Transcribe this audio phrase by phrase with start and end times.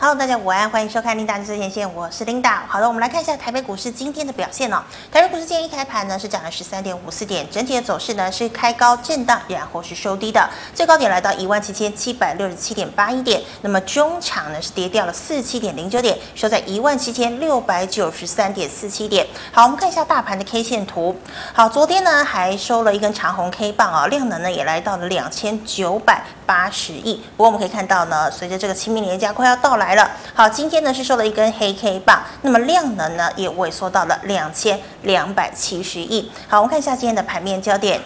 [0.00, 2.62] Hello，大家午安，欢迎收看《琳达的最前线》，我是琳达。
[2.68, 4.80] 好的，我们来看一下台北股市今天的表现哦。
[5.10, 13.42] 台北股市今天一开盘呢是涨了十三点五四点，整体的走势呢是开高震荡，然后是收低的，最高点来到一万七千七百六十七点八一点。
[13.62, 19.26] 那么中场呢是跌掉了四七点零九点，收在一万七千六百九十三点四七点。
[19.50, 21.16] 好，我们看一下大盘的 K 线图。
[21.52, 27.16] 好，昨天呢还收了一根长红 K 棒啊、量能呢也来到了两千九百八十亿。
[27.36, 29.87] 不过我们可以看到呢，随着这个清明连假快要到来。
[29.88, 36.30] 来了，好，今天呢是收了一根黑 K 棒，那么量能呢也萎缩到了两千两百七十亿。
[36.46, 37.98] 好，我们看一下今天的盘面焦点。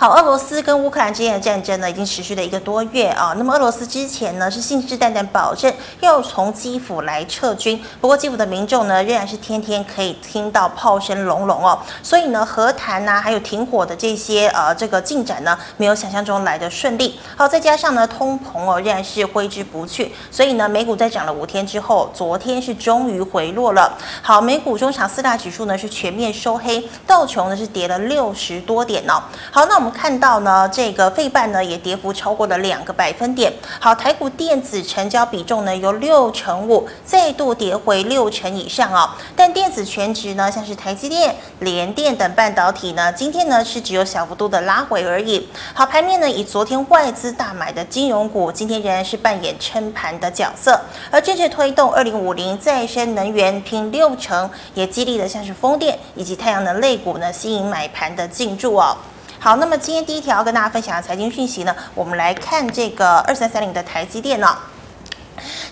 [0.00, 3.34] 好，俄罗斯跟乌克兰之间的战争呢，已经持续了一个多月啊。
[3.36, 11.76] 那么俄罗斯之前呢，是信誓旦旦保证要从基辅来撤军，不过基辅的民众呢，仍然是天天可以听到炮声隆隆哦。
[12.00, 17.18] 所以呢，和谈呐、还有停火的这些呃这个进展呢，没有想象中来得顺利。
[17.36, 20.14] 好，再加上呢，通膨哦，仍然是挥之不去。
[20.30, 23.98] 所以呢，美股在涨了五天之后，昨天是终于回落了。
[24.22, 29.20] 好，美股中场四大指数呢是全面收黑，道琼呢是跌了六十多点哦。
[29.50, 29.87] 好，那我们。
[29.90, 33.52] 看到呢，这个费半呢也跌幅超过了两个百分点。
[33.80, 39.10] 好，台股电子成交比重呢由六成五再度跌回六成以上哦。
[39.36, 45.48] 但电子全值呢，像是台积电、联电等半导体呢，今天呢是只有小幅度的拉回而已。
[45.74, 50.80] 好，盘面呢以昨天外资大买的金融股，今天仍然是扮演撑盘的角色。
[51.10, 58.96] 而正式推动二零五零再生能源拼六成，也激励了像是风电以及太阳能类股呢吸引买盘的进驻哦。
[59.40, 64.58] 好，那么今天第一条要跟大家分享的财经讯息呢，我们来看这个二三三零的台积电呢。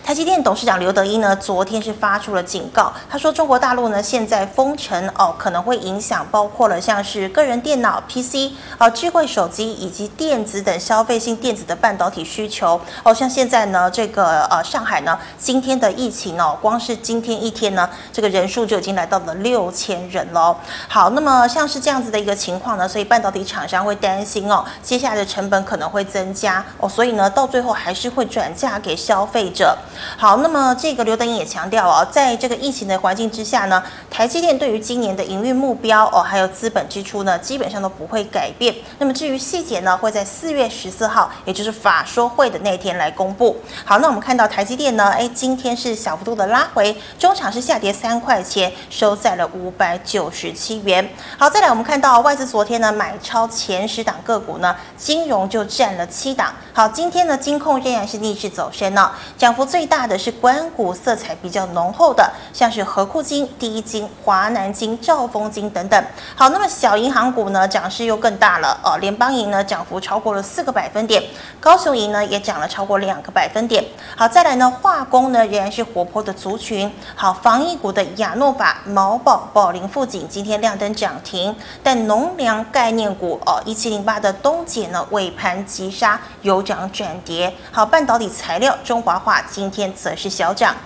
[0.06, 13.12] 台积电董事长刘德英呢，昨天是发出了警告，他说中国大陆呢现在封城哦，可能会影响包括了像是个人电脑、PC 啊、智慧手机以及电子等消费性电子的半导体需求哦。
[13.12, 20.56] 像现在呢，这个呃上海呢今天的疫情哦，光是今天一天呢，这个人数就已经来到了六千人喽。
[20.86, 29.76] 好，那么像是这样子的一个情况呢，所以半导体厂商会担心哦，接下来的成本可能会增加哦，所以呢到最后还是会转嫁给消费者。
[30.16, 38.74] 好，那么这个刘德英也强调哦，在这个疫情的环境之下呢，台积电对于今年的营运目标哦，还有资本支出呢，基本上都不会改变。
[38.98, 43.56] 那么至于细节呢，会在四月十四号，也就是法说会的那天来公布。
[43.84, 51.08] 好，那我们看到台积电呢，哎，今天是小幅度的拉回，中场是下跌三块钱，收在了五百九十七元。
[51.38, 56.52] 好，再来我们看到外资昨天呢买超前十档个股呢，金融就占了七档。
[56.72, 66.04] 好，今天呢金控仍然是逆势走升呢，涨幅最大的是关谷色彩比较浓厚的，像是合库金、第一金、华南金、兆丰金等等。
[66.34, 68.98] 好，那么小银行股呢，涨势又更大了哦。
[68.98, 71.22] 联邦银呢，涨幅超过了四个百分点，
[71.60, 73.84] 高雄银呢也涨了超过两个百分点。
[74.16, 76.90] 好，再来呢，化工呢仍然是活泼的族群。
[77.14, 87.52] 好，防疫股的亚诺法、毛宝、宝林富锦今天亮灯涨停，但农粮概念股哦，一七零八的东碱呢尾盘急杀，由涨转跌。
[87.72, 89.86] 好，半导体材料中华化今天天。
[89.96, 90.76] 则是小涨，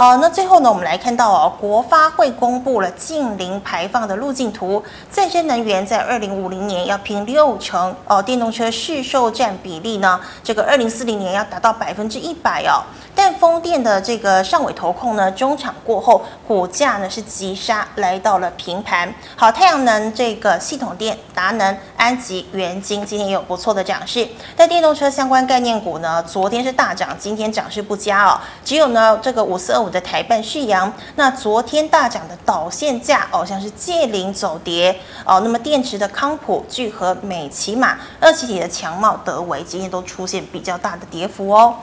[0.00, 12.80] 哦，那最后呢，我们来看到哦，国发会公布了近零排放的路径图，再生能源在二零五零年要拼六成哦，电动车市售占比例呢，这个二零四零年要达到百分之一百哦。
[13.14, 19.12] 但风电的这个上尾投控呢，中场过后股价呢是急杀，来到了平盘。
[19.36, 24.26] 好，太阳能这个系统电、达能、安吉、元晶今天也有不错的涨势。
[24.56, 28.40] 但电动车相关概念股呢，昨天是大涨，今天涨势不佳哦。
[28.64, 35.40] 只有呢这个五四二五的台半旭阳，那昨天大涨的导线价哦，像是借零走跌哦。
[35.40, 41.74] 那么电池的康普、聚合、美琪玛、二极体的强茂、德维今天都出现比较大的跌幅哦。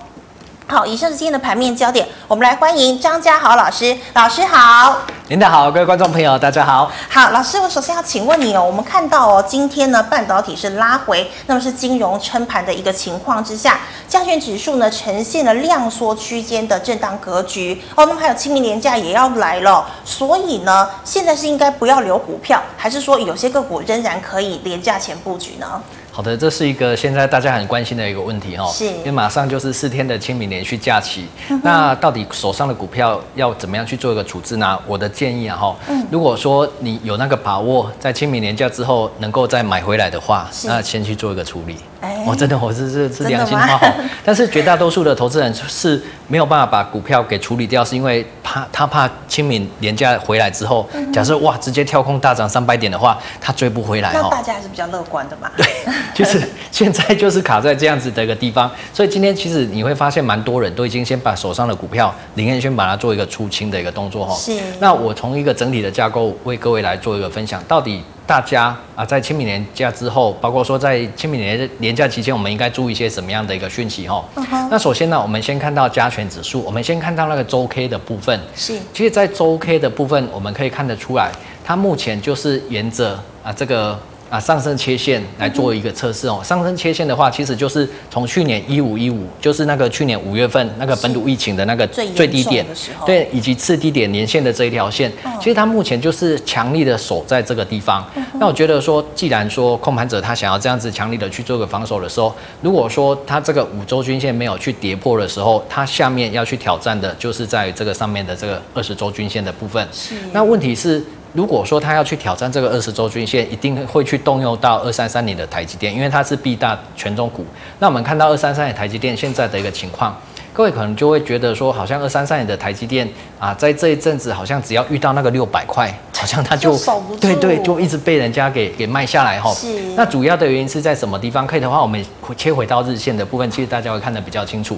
[0.69, 3.97] 好，以上是今天的盘面焦点，我们来欢迎张家豪老师。
[4.13, 4.97] 老师好，
[5.29, 6.91] 您好，各位观众朋友，大家好。
[7.09, 13.79] 好，老师，我首先要请问你哦，我们看到哦，今天呢半导体是拉回，那么是金融撑盘的一个情况之下，
[14.09, 25.81] 加权指数呢呈现了量缩区间的震荡格局哦，那么还有清明连假也要来了，所以呢，现在是应该不要留股票，还是说有些个股仍然可以连假前布局呢？
[26.17, 34.79] 好的，这是一个现在大家很关心的一个问题哦，是，因为马上就是四天的清明连续假期，嗯、那到底手上的股票要怎么样去做一个处置呢？
[34.87, 41.75] 我的建议啊哈，嗯，如果说你有那个把握在清明连假之后能够再买回来的话，那先去做一个处理。
[42.01, 54.11] 哎，我真的我是是是良心话哈， 但是绝大多数的投资人是没有办法把股票给处理掉，是因为怕他怕清明连假回来之后，假设哇直接跳空大涨三百点的话，他追不回来。
[54.13, 55.49] 那大家还是比较乐观的嘛？
[55.57, 55.65] 对。
[56.13, 56.41] 就是
[56.71, 64.35] 现在就是卡在这样子的一个地方，所以今天其实你会发现蛮多人都已经先把手上的股票，宁愿先把它做一个出清的一个动作哈。
[64.35, 64.59] 是。
[64.79, 74.23] 那我从一个整体的架构为各位来做一个分享，到底大家啊在清明年假之后，包括说在清明年年假期间，我们应该注意一些什么样的一个讯息哈？
[74.69, 78.37] 那首先呢，我们先看到加权指数，我们先看到那个周 K 的部分。
[78.53, 78.77] 是。
[78.93, 81.31] 其实，在周 K 的部分，我们可以看得出来，
[81.63, 83.97] 它目前就是沿着啊这个。
[84.29, 86.41] 啊，上升切线来做一个测试哦。
[86.43, 92.65] 上升切线的话，其实就是从去年一五一五，就是那个去年五月份那个本土疫情的那个最低点，
[93.05, 98.05] 对，以及次低点连线的这一条线，其实它目前就是强力的守在这个地方。
[98.39, 109.87] 那我觉得说，既然说控盘者他想要这样子强力的去做个防守的时候，如果说他这个五周均线没有去跌破的时候，它下面要去挑战的就是在这个上面的这个二十周均线的部分。
[109.93, 110.15] 是。
[110.33, 111.01] 那问题是。
[111.37, 117.45] 如果说他要去挑战这个二十周均线，一定会去动用到二三三零的台积电，因为它是必大权重股。
[117.77, 120.19] 那我们看到二三三零台积电现在的一个情况，
[120.51, 123.07] 各位可能就会觉得说，好像二三三零的台积电
[123.37, 126.89] 啊，在这一阵子好像只要遇到那个六百块， 好像它就，就
[127.21, 129.55] 对对，就一直被人家给给卖下来哈。
[129.95, 131.45] 那主要的原因是在什么地方？
[131.45, 132.03] 可以的话，我们
[132.35, 134.75] 切回到日线的部分，其实大家会看得比较清楚。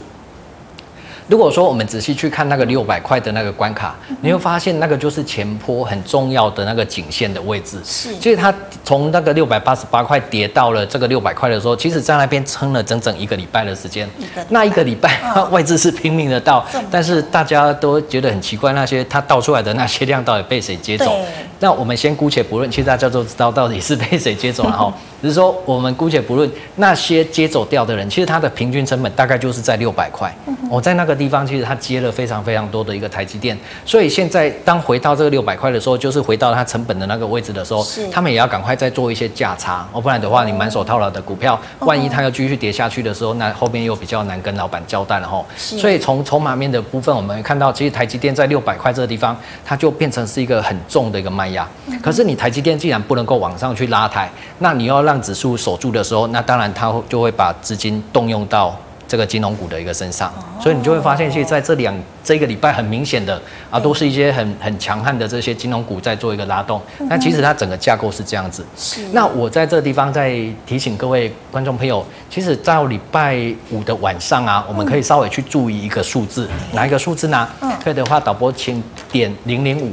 [1.29, 7.77] 如果说我们仔细去看那个六百块的那个关卡，你会发现那个就是前坡很重要的那个颈线的位置。
[7.85, 8.51] 是，其实它
[8.83, 14.09] 从那个六百八十八块跌到了这个六百块的时候，其实在那边撑了整整一个礼拜的时间。
[14.49, 15.21] 那一个礼拜，
[15.51, 21.15] 外资是拼命的倒，但是大家都觉得很奇怪，那些它倒出来的那些量到底被谁接走？
[21.59, 24.91] 那我们先姑且不论，其实大家都知道到底是被谁接走了哈。
[25.21, 30.33] 只是说我们姑且不论那些接走掉的人，其实他的平均成本大概就是在六百块。
[30.71, 31.19] 我在那个。
[31.19, 45.44] 地方其实他接了非常非常多的一个台积电，所以现在当回到这个六百块的时候，就是回到它成本的那个位置的时候，他们也要赶快再做一些价差，哦，不然的话你满手套牢的股票，万一它要继续跌下去的时候，那后面又比较难跟老板交代了哈。
[45.57, 51.67] 所以从筹码面的部分，我们看到其实台积电在六百块这个地方，它就变成是一个很重的一个卖压。
[52.01, 54.29] 可是你台积电既然不能够往上去拉抬，
[54.59, 58.75] 那你要让指数守住的时候，那当然它就会把资金动用到。
[59.09, 60.31] 这个金融股的一个身上，
[60.61, 61.91] 所以你就会发现，其实在这两
[62.23, 63.41] 这个礼拜，很明显的
[63.71, 66.79] 啊，都是一些很很强悍的这些金融股在做一个拉动。
[67.09, 68.63] 那其实它整个架构是这样子。
[68.77, 69.01] 是。
[69.11, 73.35] 那我在这个地方再提醒各位观众朋友，其实在礼拜
[73.71, 77.49] 五的晚上啊，我们可以稍微去注意一个数字，哪一个数字呢？
[77.83, 79.91] 可以的话，导播请点零零五，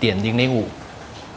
[0.00, 0.66] 点零零五。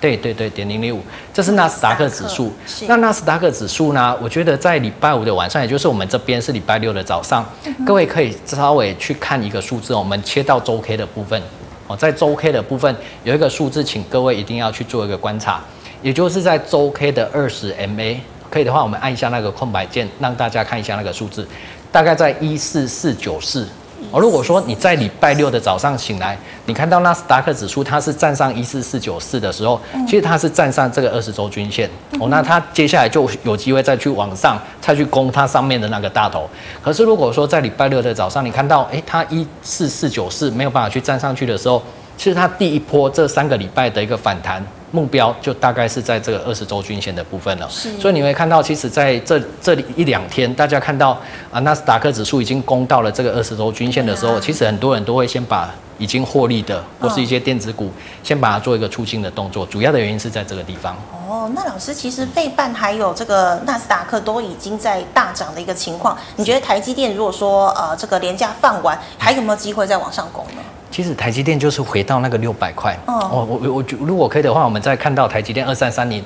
[0.02, 1.02] 对对对，点零零五，
[1.34, 2.52] 这是纳斯达克指数。
[2.90, 4.14] 那纳斯达克指数呢？
[4.22, 7.50] 我觉得在礼拜五的晚上，也就是我们这边是礼拜六的早上，
[7.86, 9.96] 各位可以稍微去看一个数字。
[9.96, 11.42] 我们切到周 K 的部分
[11.88, 12.94] 哦，在周 K 的部分
[13.24, 15.62] 有一个数字，请各位一定要去做一个观察，
[16.02, 18.18] 也就是在周 K 的二十 MA。
[18.50, 21.48] 可以的话，我们按一下那个空白键，让大家看一下那个数字，
[21.94, 23.66] 大概在一四四九四。
[24.12, 31.90] 哦，如果说你在礼拜六的早上醒来，你看到纳斯达克指数它是站上一四四九四的时候，其实它是站上这个二十周均线
[32.20, 36.50] 哦，那它接下来就有机会再去往上，再去攻它上面的那个大头。
[36.84, 41.82] 可是如果说在礼拜六的早上，你看到诶，它一四四九四没有办法去站上去的时候，
[42.18, 44.64] 其实它第一波这三个礼拜的一个反弹。
[44.94, 47.92] 目标就大概是在这个二十周均线的部分了，是。
[48.00, 51.20] 所以你会看到，其实在这这里一两天，大家看到
[51.52, 59.66] 啊，纳斯达克指数已经攻到了这个二十周均线的时候，其实很多人都会先把已经获利的或是一些电子股，先把它做一个出清的动作。
[59.66, 60.96] 主要的原因是在这个地方。
[61.28, 70.62] 哦，那老师，其实费半还有这个纳斯达克都已经在大涨的一个情况，你觉得台积电如果说呃这个廉价放完，还有没有机会再往上攻呢？
[70.94, 72.96] 其实台积电就是回到那个六百块。
[73.08, 76.24] 哦，我我我如果可以的话，我们再看到台积电二三三零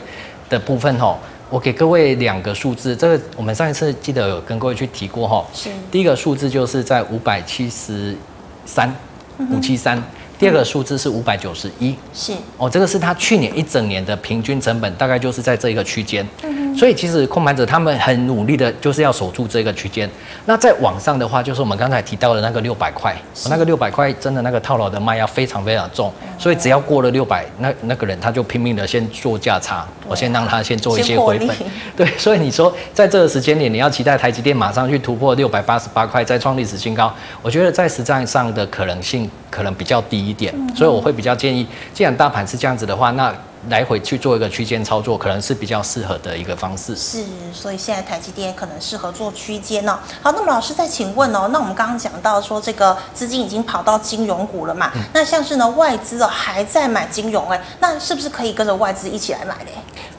[0.50, 1.18] 的部分哈，
[1.50, 5.70] 我给各位两个数字，这个我们上一次记得有跟各位去提过哈，是。
[5.90, 8.14] 第一个数字就是在五百七十
[8.66, 8.94] 三
[9.52, 10.04] 五七三。
[10.40, 12.34] 第二个数字是五百九十一，是。
[12.58, 16.28] 哦，这个是他去年一整年的平均成本，大概就是在这一个区间。
[16.44, 20.10] 嗯，所以其实控盘者他们很努力的，就是要守住这个区间。
[20.46, 23.16] 那在网上的话，就是我们刚才提到的那个六百块，
[23.50, 31.50] 那个六百块真的那个套牢的卖压非常非常重，所以只要过了六百，那那个人他就拼命的先做价差，我先让他先做一些回本。
[31.98, 40.27] 对，所以你说在这个时间点，你要期待台积电马上去突破六百八十八块，再创历史新高，我觉得在实战上的可能性可能比较低。
[40.28, 43.34] 一点，所以我会比较建议，既然大盘是这样子的话，那
[43.70, 46.96] 来回去做一个区间操作，可能是比较适合的一个方式。
[46.96, 49.98] 是，所以现在台积电可能适合做区间哦。
[50.22, 54.92] 好，那么老师再请问哦，那我们刚刚讲到说这个资金已经跑到金融股了嘛？
[54.96, 59.72] 嗯、那像是呢外资哦还在买金融哎，那是不是可以跟着外资一起来买嘞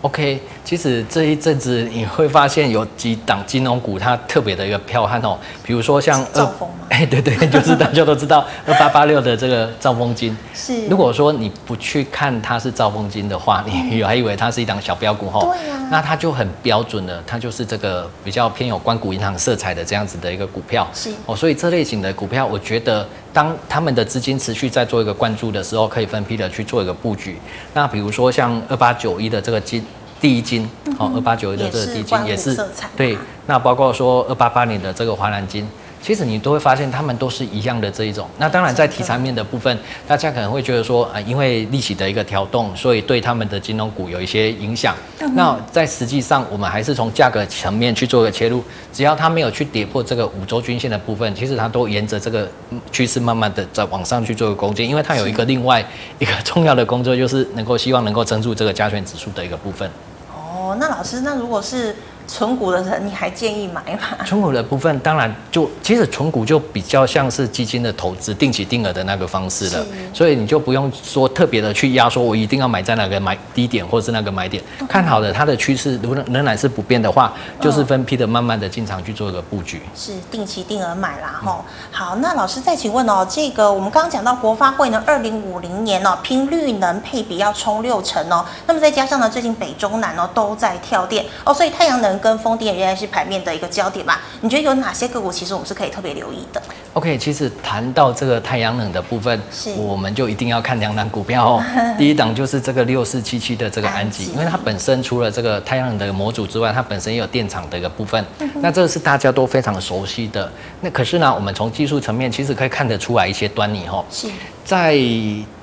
[0.02, 10.36] ？OK，其实这一阵子你会发现有几档金融股它特别的一个彪悍哦，比如说像兆丰哎，对对， 就是大家都知道二八八六的这个兆丰金。
[10.54, 10.86] 是。
[10.86, 15.40] 如果说你不去看它是兆丰金的话，你还以为它是一档小标股哈。
[15.40, 15.88] 对呀。
[15.90, 20.86] 那它就很标准了，它就是这个比较偏有关谷银行色彩的这样子的一个股票。
[20.92, 21.10] 是。
[21.26, 27.38] 哦，所以这类型的股票，我觉得当他们的资金持续在做一个灌注的时候，可以分批的去做一个布局。
[27.74, 29.84] 那比如说像二八九一的这个金。
[30.20, 30.68] 第一金，
[30.98, 32.60] 好，二八九一的这个第一金也是，
[32.96, 33.16] 对，
[33.46, 35.64] 那包括说二八八零的这个华南金，
[36.00, 38.28] 其实你都会发现他们都是一样的这一种。
[38.38, 44.94] 那当然在题材面的部分，大家可能会觉得说啊，因为利息的一个调动，所以对他们的金融股有一些影响。
[45.34, 48.62] 那在实际上，我们还是从价格层面去做一个切入，
[48.92, 52.48] 只要它没有去跌破这个五周均线的部分，其实它都沿着这个
[52.90, 55.84] 趋势慢慢的在往上去做一个攻坚，因为它有一个另外
[56.18, 59.90] 一个重要的工作，就是能够希望能够撑住这个加权指数的一个部分。
[60.32, 61.94] 哦，那老师，那如果是
[62.28, 64.24] 存股的人，你还建议买吗？
[64.26, 81.64] 存股的部分，当然就其实存股就比较像是基金的投资，定期定额的那个方式了，所以你就不用说特别的去压，说我一定要买在哪个买低点或者是那个买点，看好的它的趋势如仍然是不变的话，就是分批的慢慢的进场去做一个布局，是定期定额买啦吼。
[81.90, 92.17] 好，那老师再请问哦，这个我们刚刚讲到国发会呢，二零五零年哦，拼绿能配比要冲六成哦，那么再加上呢，最近北中南哦都在跳电哦，所以太阳能。
[92.18, 94.20] 跟风电仍然是盘面的一个焦点吧？
[94.40, 96.60] 你觉得有哪些个股其实我们是可以特别留意的
[96.94, 101.64] ？OK，其实谈到这个太阳能的部分，是我们就一定要看两档股票哦。
[101.98, 108.24] 第一档就是这个六四七七的这个安集，因为它本身除了这个太阳能的模组之外，它本身也有电厂的一个部分。
[108.56, 110.50] 那这个是大家都非常熟悉的。
[110.80, 114.04] 那可是呢，我们从技术层面其实可以看得出来一些端倪哦。
[114.10, 114.28] 是
[114.64, 114.96] 在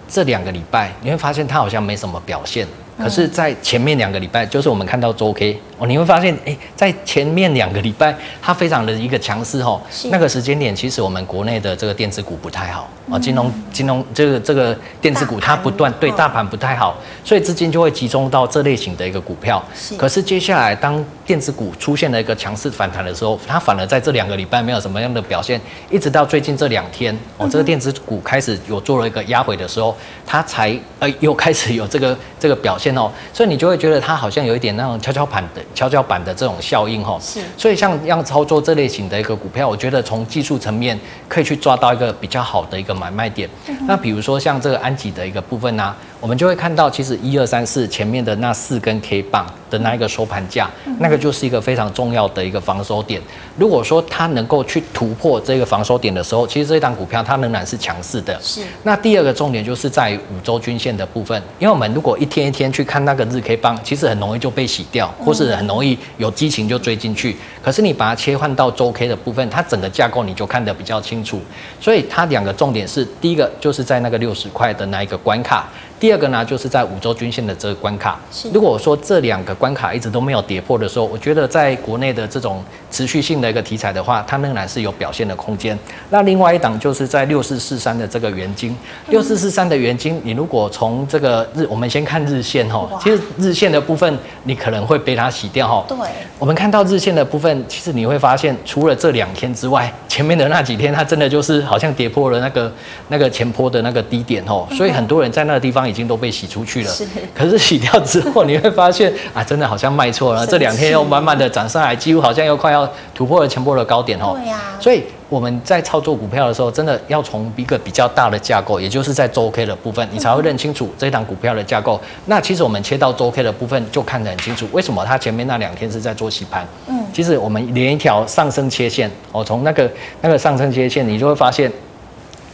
[0.08, 2.68] 这两个礼拜，你会发现它好像没什么表现。
[2.98, 9.82] 可是，在前面两个礼拜，就是我们看到周 K 哦，你会发现，哎，在前面两个礼拜，它非常的一个强势哦。
[10.06, 19.62] 那个时间点，其实我们国内的这个电子股不太好啊，金融金融这个这个电子股它不断对大盘不太好，所以资金就会集中到这类型的一个股票。
[19.76, 25.60] 是可是接下来，当电子股出现了一个强势反弹的时候，它反而在这两个礼拜没有什么样的表现，
[25.92, 29.94] 一直到最近这两天哦，这个电子股开始有做了一个压回的时候，
[30.26, 32.85] 它才呃又开始有这个这个表现。
[32.98, 37.18] 哦，所以你就会觉得它好像有一点那种跷跷板的跷跷板的这种效应哈。
[37.22, 37.40] 是。
[37.58, 41.00] 所以像要操作这类型的一个股票，我觉得从技术层面
[41.30, 43.50] 可以去抓到一个比较好的一个买卖点。
[43.88, 50.68] 那比如说像这个安吉的一个部分呢、啊，我们就会看到其实一二三四前面的那四根 K 棒的那一个收盘价，
[50.98, 53.22] 那个就是一个非常重要的一个防守点。
[53.60, 58.36] 如果说它能够去突破这个防守点的时候，其实这一档股票它仍然是强势的。
[58.42, 58.62] 是。
[58.82, 67.38] 那第二个重点就是在五周均线的部分，因为我们如果一天一天去看那个日 K 棒，其实很容易就被洗掉，或是很容易有激情就追进去。
[67.62, 71.40] 可是你把它切换到周 K 的部分，它整个架构你就看得比较清楚。
[71.80, 75.70] 所以它两个重点是，第一个就是在那个六十块的那一个关卡。
[75.98, 78.20] 第二个呢，就是在五周均线的这个关卡。
[78.54, 82.62] 如果我说这两个关卡一直都没有跌破的时候，我觉得在国内的这种
[82.92, 85.78] 持续性的一个题材的话，它仍然是有表现的空间。
[86.10, 88.76] 那另外一档就是在六四四三的这个元金，
[89.08, 95.86] 六四四三的元金，你如果从这个日，我们先看日线哈，其实日线的部分你可能会被它洗掉哈。
[95.88, 95.98] 对。
[96.38, 102.72] 我们看到日线的部分，其实你会发现，除了这两天之外，前面的那几天它真的就是好像跌破了那个
[103.08, 105.86] 那个前坡的那个低点哦，所以很多人在那个地方。
[105.86, 107.08] 已经都被洗出去了，是。
[107.34, 110.46] 可是洗掉之后，你会发现啊，真的好像卖错了。
[110.46, 114.38] 这两天又慢慢的涨上来，几乎好像又快要突破了前波的高点哦。
[114.38, 114.60] 对呀。
[114.80, 122.00] 所以我们在操作股票的时候，真的要从一个比较大的架构，也就是在周 K 的部分，你才会认清楚这档股票的架构。
[122.26, 126.68] 那其实我们切到周 K 的部分，就看得很清楚，为什么它前面那两天是在做洗盘？
[126.88, 127.00] 嗯。
[127.14, 129.90] 其实我们连一条上升切线，哦，从那个
[130.22, 131.72] 那个上升切线，你就会发现。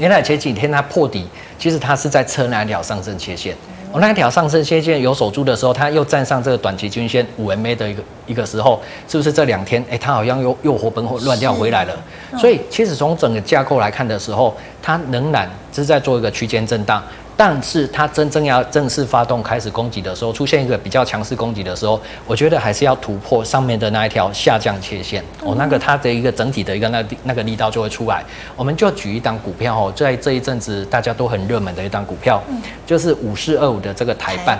[0.01, 1.27] 原来前几天它破底，
[1.59, 3.55] 其实它是在测那一条上升切线。
[3.91, 11.95] 我那一条上升切线有守住的时候，它又站上这个短期均线五 MA 的一个一个时候，是不是这两天哎，它好像又又活蹦乱跳回来了？
[12.35, 17.03] 所以其实从整个架构来看的时候，它仍然是在做一个区间震荡。
[17.35, 25.23] 但是它真正要正式发动开始攻击的时候，出现一个比较强势攻击的时候，我觉得还是要突破上面的那一条下降切线。
[25.43, 28.23] 哦，那个它的一个整体的一个那那个力道就会出来。
[28.55, 32.41] 我们就举一档股票哦，在这一阵子大家都很热门的一档股票，
[32.85, 34.59] 就是五四二五的这个台办，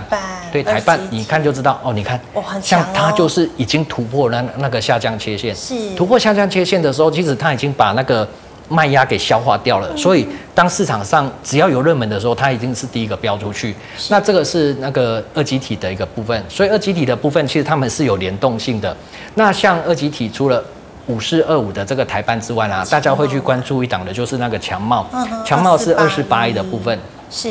[0.52, 2.20] 对台办，你看就知道哦，你看，
[2.62, 5.96] 像它就是已经突破那那个下降切线，是。
[5.96, 8.28] 突破下降切线的时候，其实它已经把那个。
[8.72, 10.26] 卖压给消化掉了，所以
[10.56, 13.76] 当市场上只要有热门的时候，它一定是第一个标出去。
[14.10, 18.96] 那这个是那个二级体的一个部分，所以二级体的部分其实它们是有联动性的。
[19.36, 20.64] 那像二级体除了
[21.08, 25.06] 五四二五的这个台办之外啦，大家会去关注一档的就是那个强茂，
[25.46, 26.98] 强茂是二十八亿的部分。
[27.32, 27.50] 是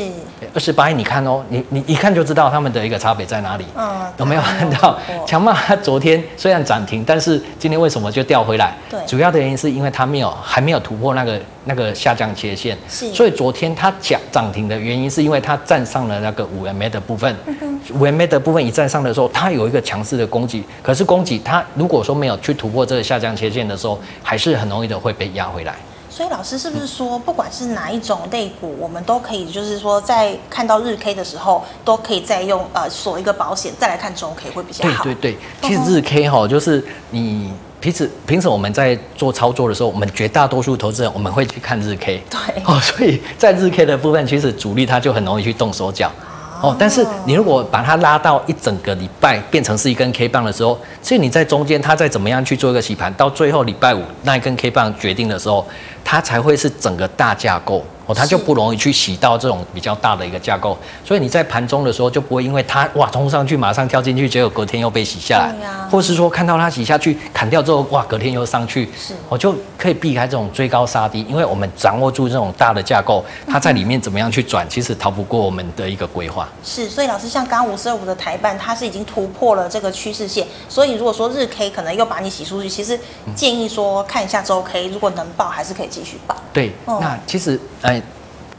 [0.53, 3.65] 二十八亿，你看哦，你你一看就知道他们的一个差别在哪里。
[3.75, 4.95] 嗯，有没有看到
[5.25, 5.51] 强茂？
[5.51, 8.77] 它昨天虽然涨停，但是今天为什么就掉回来？
[8.89, 12.77] 对，主要的原因是因为它没有还没有突破那个那个下降切线。
[12.87, 17.35] 是，所以昨天它涨涨停的原因是因为它站上了那个五 MA 的部分。
[17.95, 20.63] 五 MA 的部分一站上的时候，它有一个强势的攻击。
[20.83, 25.73] 可是攻击它如果说没有去突破这个下降切线的时候，还是很容易的会被压回来。
[26.21, 35.03] 所以老师是不是说，不管是哪一种类股，我们都可以，就是说，在看到日 K 的时候，都可以再用呃锁一个保险，再来看周 K 会比较好。
[35.03, 42.23] 对对对，其实日 K 哈，就是你平时平时我们在做操作的时候，我们绝大多数投资人我们会去看日 K。
[42.29, 42.63] 对。
[42.65, 46.11] 哦，所以在日 K 的部分，其实主力他就很容易去动手脚。
[46.61, 55.65] 哦，但是你如果把它拉到一整个礼拜变成是一根 K 棒的时候，所以你在中间它再怎么样去做一个洗盘，到最后礼拜五那一根 K 棒决定的时候，
[56.03, 57.83] 它才会是整个大架构。
[58.13, 65.53] 它就不容易去洗到这种比较大的一个架构，所以你在盘中的时候就不会因为它哇冲上去马上跳进去，结果隔天又被洗下来，
[65.89, 76.47] 或是说看到它洗下去砍掉之后哇隔天又上去，是我就可以避开这种追高杀低，因为我们掌握住这种大的架构，它在里面怎么样去转，其实逃不过我们的一个规划。
[76.63, 82.99] 是，所以老师像刚刚五十二五的台办，它是已经突破了这个趋势线，所以如果说日 K 可能又把你洗出去，其实
[83.35, 86.30] 建议说看一下周 K，如果能报还是可以继续抱。
[86.53, 88.01] 对，那其实哎。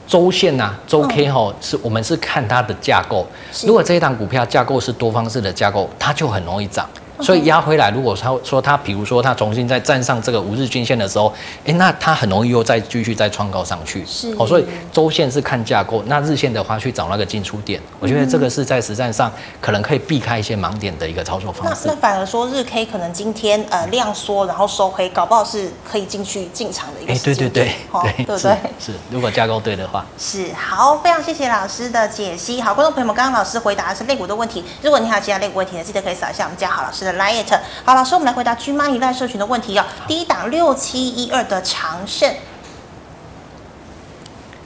[0.05, 3.27] 周线呐，周 K 吼，是我们是看它的架构。
[3.65, 6.87] 如果这一档股票架构是多方式的架构，它就很容易涨。
[7.21, 14.05] 所以压回来，如果他说他，比如说他重新再站上这个五日均线的时候，哎、欸，那他很容易又再继续再创高上去。
[14.07, 17.81] 是哦，所以周线是看架构，那日线的话去找那个进出点。
[18.01, 21.83] 我觉得这个是在实战上可能可以避开一些盲点的一个操作方式。
[21.87, 27.13] 那那反而说日 K 可能今天呃量缩，然后收黑，搞不好是可以进去进场的一个。
[27.13, 30.05] 哎、欸，对对对，对对对，是如果架构对的话。
[30.19, 32.61] 是好，非常谢谢老师的解析。
[32.61, 37.45] 好，观众朋友们，刚刚老师回答的是肋骨的问题，如果你还有其他肋骨问题呢，记得可以扫一下我们家好老师的 LINE。
[37.85, 39.85] 好，老师，我们来回答 GMoney LINE 社群的问题哦。
[40.07, 42.33] 第一档六七一二的长盛，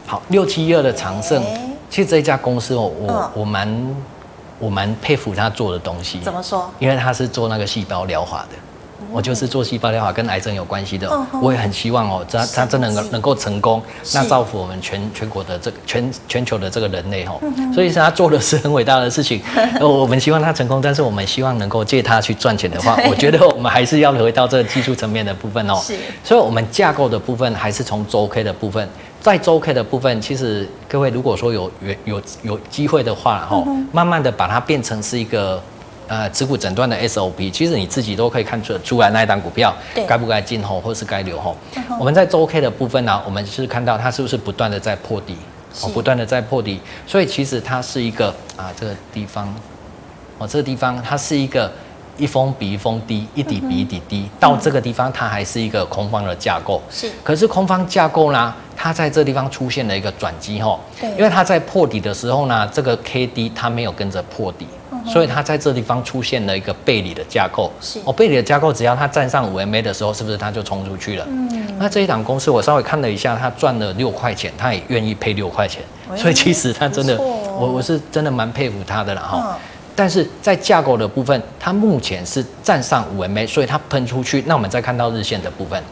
[0.07, 1.43] 好，六七一二的长盛，
[1.91, 3.97] 其实这一家公司哦，我、嗯、我蛮
[4.59, 6.21] 我蛮佩服他做的东西。
[6.21, 6.71] 怎么说？
[6.79, 8.57] 因为他是做那个细胞疗法的。
[9.13, 13.83] 我就是做细胞疗法跟癌症有关系的，我也很希望哦，他他真的能能够成功，
[14.13, 17.41] 那造福我们全全国的这个全全球的这个人类哦，
[17.75, 19.41] 所以是他做的是很伟大的事情，
[19.81, 25.81] 我们希望他成功，但是我们希望能够借他去赚钱的话，我觉得我们还是要回到这个技术层面的部分哦，
[26.25, 28.89] 所以我们架构的部分还是从周 K 的部分，
[29.21, 35.63] 在周 K 的部分，其实各位如果说有有有有机会的话哈，慢慢的把它变成是一个。
[36.09, 39.75] 呃，持股诊断的 SOP，其实你自己都可以看出出来那一档股票
[40.07, 41.57] 该不该进吼，或是该留吼。
[41.99, 45.37] 我们在周 K 的部分呢、啊，我们是看到它是不是不断的在破底，
[45.83, 49.53] 哦，不断的在破底，所以其实它是一个啊，这个地方，
[50.39, 51.73] 哦，这个地方它是一个
[52.17, 57.11] 一峰比一峰低，一底比一底低，到这个地方它还是一个空方的架构，是。
[57.25, 64.69] 可是空方架构呢，它在这个地方出现了一个转机吼，对，因为它在破底的时候呢，这个 K D 它没有跟着破底。
[65.07, 71.25] 所以它在这地方出现了一个背离的架构，是哦，背离的架构，只要它站上五 MA 的时候，是不是它就冲出去了？
[71.29, 75.83] 嗯，那这一档公司我稍微看了一下，它赚了六块钱，它也愿意配六块钱，
[76.17, 79.59] 所以其实它真的，我我是真的蛮佩服它的了哈。
[79.95, 84.45] 但是在架构的部分，它目前是站上五 MA，所以它喷出去。
[84.47, 85.83] 那我们再看到日线的部分，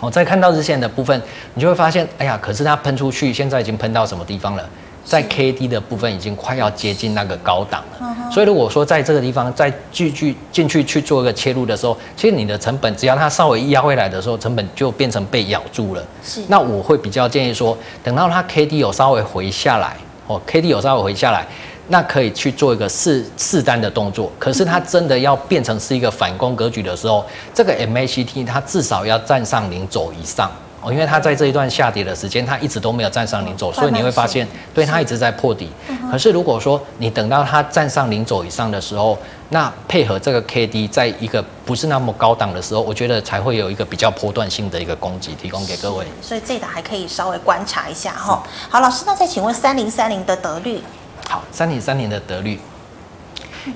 [0.00, 1.22] 我再看到日线的部分，
[1.54, 4.68] 你就会发现，哎呀，可是它喷出去，现在已经喷到什么地方了？
[5.06, 16.02] 在 K D 的部分已经快要接近那个高档了，所以如果说在这个地方再继续进去去做一个切入的时候，其实你的成本只要它稍微压回来的时候，成本就变成被咬住了。
[16.24, 21.46] 是，那我会比较建议说，等到它 K D 有稍微回下来，哦，K D 有稍微回下来，
[21.86, 24.32] 那可以去做一个试试单的动作。
[24.40, 30.50] 可是它真的要变成是一个反攻格局的时候，这个 MACD 它至少要站上零轴以上。
[30.84, 35.68] 因为它在这一段下跌的时间，它一直都没有站上零轴，所以你会发现，对它一直在破底。
[36.10, 46.06] 可是如果说你等到它站上零轴以上的时候，那配合这个 K D 在一个不是那么高档的时候，我觉得才会有一个比较波段性的一个攻击提供给各位。
[46.22, 48.42] 所以这档还可以稍微观察一下哈。
[48.68, 50.80] 好，老师，那再请问三零三零的得率。
[51.28, 52.60] 好，三零三零的得律。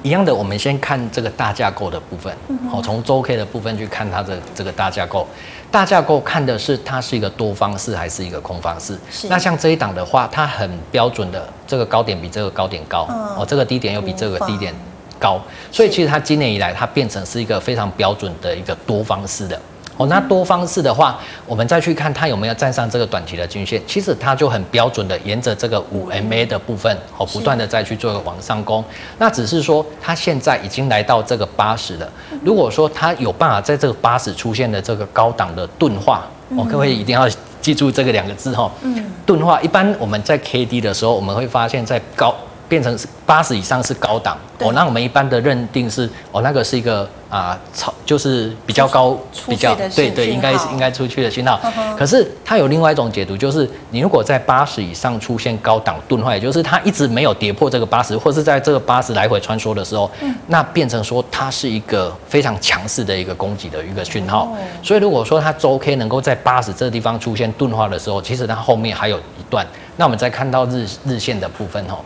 [0.03, 2.35] 一样的，我们先看这个大架构的部分，
[2.70, 5.26] 好，从周 K 的部分去看它的这个大架构。
[5.70, 8.98] 大架构看的是它是一个多方式还是一个空方式。
[9.11, 9.29] 是。
[9.29, 14.74] 那像这一档的话，它很标准的，这个高点比这个高点高，哦，这个低点又比这个低点
[15.18, 19.61] 高，所以其实它今年以来它变成是一个非常标准的一个多方式的。
[20.01, 28.83] 哦，那多方式的话，我们再去看它有没有站上这个短期的均线，其实它就很标准的沿着这个五 MA 的部分，哦，不断的再去做一个往上攻。
[29.19, 32.11] 那只是说它现在已经来到这个八十了。
[32.43, 37.29] 如果说它有办法在这个八十出现的这个高档的钝化，哦，各位一定要
[37.61, 38.73] 记住这个两个字哈。
[38.81, 39.05] 嗯。
[39.27, 42.35] 钝化，一般我们在 KD 的时候，我们会发现在高。
[42.71, 51.61] 变成是八十以上是高档哦，那我们一般的认定是哦，那个是一个啊超就是比较高比较对对，应该是应该出去的信号。
[51.99, 60.09] 可是它有另外一种解读，就是你如果在八十以上出现高档钝化，也就是它一直没有跌破这个八十，或是在这个八十来回穿梭的时候，
[60.47, 64.57] 那变成说它是一个非常强势的一个攻击的一个讯号。
[64.81, 69.67] 所以如果说它周 K 能够在八十这个地方出现钝化的时候，其实它后面还有一段。
[69.97, 71.99] 那我们再看到日日线的部分哦。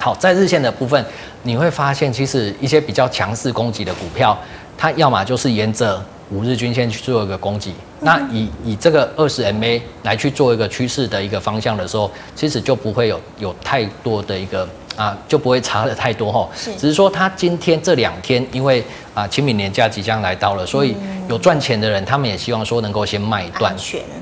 [0.00, 1.04] 好，在日线的部分，
[1.42, 4.36] 你会发现，其实一些比较强势攻击的股票，
[4.78, 16.48] 它要么就是沿着五日均线去做一个攻击，那以以这个二十 MA 来去做一个趋势的一个方向的时候，其实就不会有有太多的一个啊，就不会差的太多哈。
[16.56, 18.82] 是，只是说它今天这两天，因为
[19.14, 20.94] 啊清明年假即将来到了，所以。
[21.28, 23.72] 有赚钱的人，他们也希望说能够先卖一段，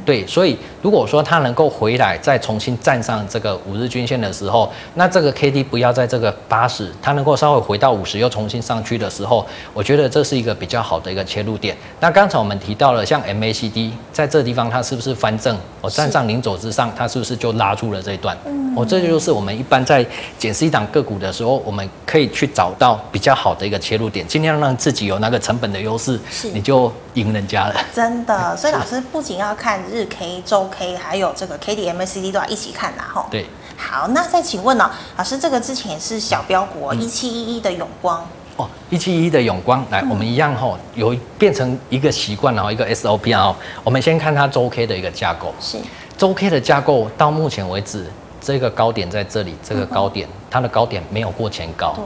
[0.05, 11.74] 对，所以如果说他能够回来再重新站上这个五日均线的时候，那这个 K D 不要在这个八十，它能够稍微回到五十又重新上去的时候，我觉得这是一个比较好的一个切入点。
[11.98, 15.57] 那刚才我们提到了像 M A C D 在这地方它是不是翻正？
[15.81, 18.37] 我站上零轴之上，它是不是就拉住了这一段？
[18.77, 20.05] 我这就是我们一般在
[20.37, 26.18] 检视一档个股的时候，我们可以去找到比较好的一个切入点，尽量让自己有那个成本的优势，
[26.54, 26.90] 你就。
[27.14, 28.54] 赢人家了，真的。
[28.56, 33.26] 所以老师不仅要看日 K、周 K，还有这个 K D M A C D 都要一起看啦，吼。
[33.28, 33.44] 对。
[33.76, 38.24] 好，那再请问呢，老师这个之前是小标股一七一一的永光
[38.56, 45.52] 哦，一七一一的永光，来，我们一样吼，有变成一个习惯，然后一个 S O P 啊，我们先看它周 K 的一个架构。
[45.60, 45.76] 是。
[46.16, 48.06] 周 K 的架构到目前为止，
[48.40, 51.94] 这个高点在这里，这个高点它的高点没有过前高。
[51.96, 52.04] 对。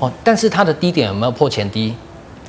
[0.00, 1.96] 哦，但是它的低点有没有破前低？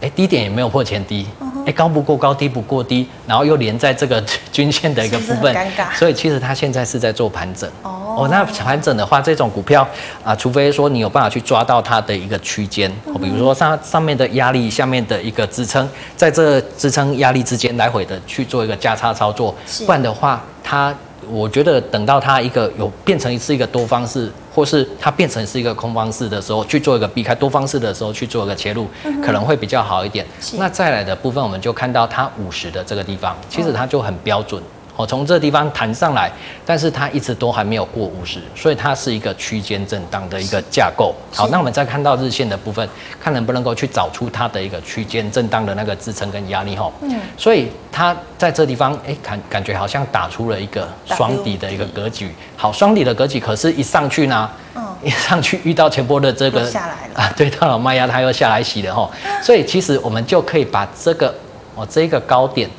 [0.02, 1.26] 哎，低点也没有破前低。
[1.64, 5.96] 哎，高不过高，低不过低，然后又连在这个 均线的一个部分，尴尬。
[5.96, 7.70] 所以其实它现在是在做盘整。
[7.84, 9.88] 哦，哦，那盘整的话，这种股票
[10.24, 15.88] 啊，除非说你有办法去抓到它的一个区间，哦，比如说上上面的压力，下面的一个支撑，
[16.18, 19.54] 在这支撑压力之间来回的去做一个价差操作，
[19.86, 20.92] 不然的话，它。
[21.32, 28.86] 我觉得等到它一个有变成是一个多方式，或是它变成是一个空方式的时候，去做一个避开多方式的时候去做一个切入，
[29.24, 30.26] 可能会比较好一点。
[30.58, 34.62] 那再来的部分，我们就看到它五十的这个地方，其实它就很标准。
[35.02, 36.32] 哦，从这地方弹上来，
[36.64, 41.16] 但是它一直都还没有过五十，所以它是一个区间震荡的一个架构。
[41.34, 42.88] 好，那我们再看到日线的部分，
[43.20, 46.92] 看能不能够去找出它的一个区间震荡的那个支撑跟压力哈。
[47.02, 47.20] 嗯。
[47.36, 52.32] 所以它在这地方，哎，感感觉好像打出了一个双底的一个格局。
[52.56, 59.10] 好，双底的格局，可是一上去呢，嗯，一上去遇到前波的这个下来了啊，对，到了卖压，它又下来洗了哈。
[59.42, 61.34] 所以其实我们就可以把这个
[61.74, 62.70] 哦这个高点。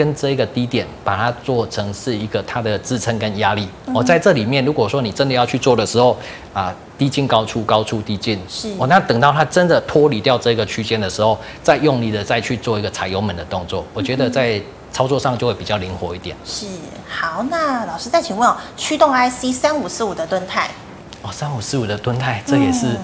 [0.00, 3.68] 跟这个低点，把它做成是一个它的支撑跟压力。
[3.92, 6.16] 我、嗯、在这里面，如果说你真的要去做的时候，
[6.54, 8.72] 啊，低进高出，高出低进，是。
[8.78, 14.58] 哦，那等到它真的脱离掉这个区间的时候，再用力的再去做一个踩油门的动作，我觉得在
[14.90, 16.34] 操作上就会比较灵活一点。
[16.46, 16.64] 是。
[17.06, 20.70] 好，那老师再请问哦，驱动 IC 三五四五的吨泰。
[21.20, 22.86] 哦，三五四五的吨泰，这也是。
[22.86, 22.96] 嗯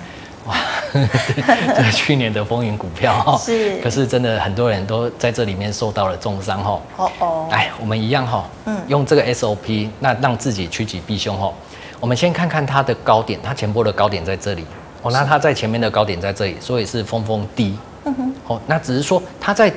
[0.47, 0.57] 哇，
[0.93, 6.81] 这个去年的风云股票哈，是， 可是真的很多人都在这里面受到了重伤哈。
[6.97, 11.53] 哦哦，哎，我们一样哈，嗯，用这个 SOP，那让自己趋吉避凶哈。
[12.01, 14.65] 我们先看看它的高点，它前波的高点在这里，
[15.03, 17.77] 哦，那它在前面的高点在这里，所以是峰峰低。
[18.05, 19.73] 嗯哼，哦，那只是说它在。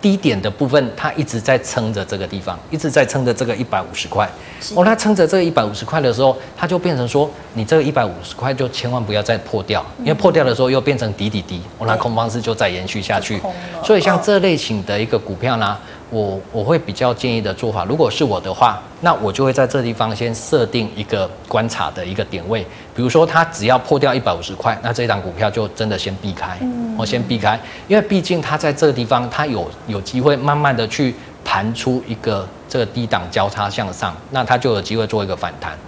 [0.00, 4.28] 低点的部分，它一直在撑着这个地方，一直在撑着这个一百五十块。
[4.74, 13.40] 哦，它撑着这个一百五十块的时候，它就变成说，你这个一百五十块就千万不要再破掉，因为破掉的时候又变成底底底，哦，那空方式就再延续下去。
[13.84, 15.76] 所以像这类型的一个股票呢，
[16.10, 22.62] 我我会比较建议的做法，如果是我的话，那我就会在这地方先设定一个观察的一个点位，
[22.94, 26.58] 比如说它只要破掉一百五十块，那这一档股票就真的先避开，
[26.96, 35.78] 我先避开，因为毕竟它在这个地方，它有有机会慢慢的去盘出一个这个低档交叉向上，那它就有机会做一个反弹。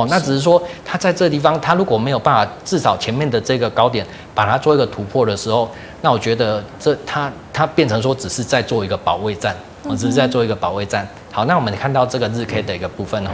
[0.00, 5.70] 哦，那只是说它在这个地方，它如果没有办法至少前面的这个高点把它做一个突破的时候，
[6.02, 11.06] 那我觉得这它它变成说只是在做一个保卫战，我只是在做一个保卫战。
[11.30, 13.30] 好，那我们看到这个日 K 的一个部分哦。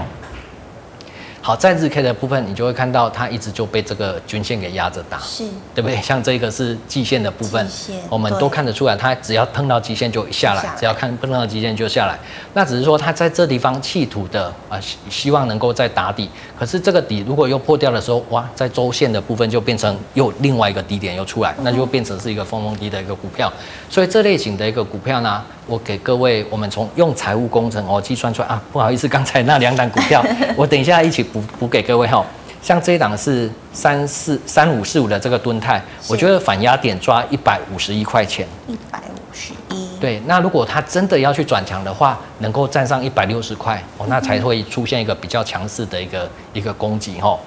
[1.46, 6.02] 好，在日 K 的部分，你就会看到它一直就被这个均线给压着打，是，对不对？
[6.02, 7.64] 像这个是季线的部分，
[8.10, 12.18] 我们都看得出来，它只要碰到季线就下来，只要看碰到季线就下来。
[12.54, 16.28] 那只是说它在这地方企图的啊，希希望能够再打底，
[16.58, 23.52] 可是这个底如果又破掉的时候，哇，在周线的部分就变成又另外一个低点又出来，那就变成是一个锋锋低的一个股票。
[23.88, 30.20] 所以这类型的一个股票呢，我给各位，我们从用财务工程哦计算出来啊，不好意思，刚才那两档股票，
[30.56, 32.24] 我等一下一起补补给各位哈。
[32.62, 39.98] 像这一档是三四三五四五的这个吨泰，我觉得反压点抓一百五十一块钱，一百五十一。
[40.00, 47.38] 对，那如果它真的要去转强的话，能够站上一百六十块哦，那才会出现一个比较强势的一个一个攻击哈。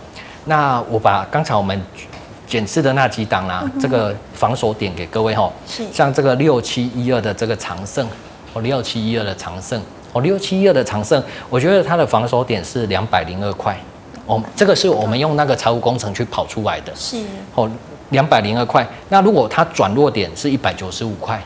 [0.45, 1.81] 那我把刚才我们。
[2.47, 8.07] 检视的那几档啦、啊，这个防守点给各位哈，是像这个六七一二的这个长盛，
[8.53, 9.79] 哦六七一二的长胜，
[10.13, 13.77] 哦六七一二的长胜，我觉得它的防守点是两百零二块，
[14.25, 17.17] 哦这个是我们用那个财务工程去跑出来的，是。
[17.55, 17.69] 哦
[18.09, 21.39] 两百零二块，那如果它转弱点是一百九十五块，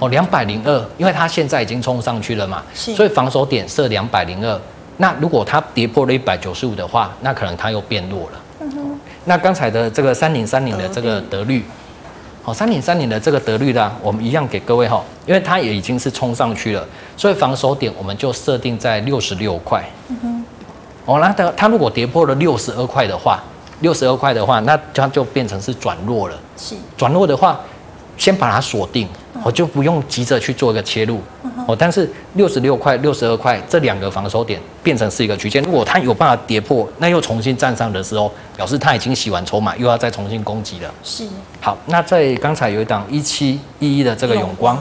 [0.00, 4.60] 哦两百零二，因为它现在已经冲上去了嘛，是所以防守点设两百零二，
[4.96, 8.42] 那如果它跌破了一百九十五的话，那可能它又变弱了。
[8.62, 11.64] 嗯那刚才的这个三零三零的这个得率，
[12.46, 19.84] 好，三点三零的这个得率呢，我们一样给各位哈，因为它也已经是冲上去了，所以防守点我们就设定在六十六块。
[20.06, 20.44] 嗯哼。
[21.06, 23.42] 哦，那它它如果跌破了六十二块的话，
[23.80, 26.38] 六十二块的话，那它就变成是转弱了。
[26.56, 26.76] 是。
[26.96, 27.60] 转弱的话，
[28.16, 29.08] 先把它锁定。
[29.42, 31.20] 我就不用急着去做一个切入，
[31.66, 40.94] 哦，但是六十六块、六十二块这两个防守点变成是一个区间，如果它有办法跌破，那又重新站上的时候，表示它已经洗完筹码，又要再重新攻击了。
[41.02, 41.26] 是。
[41.60, 44.80] 好，那在刚才有一档一七一一的这个永光，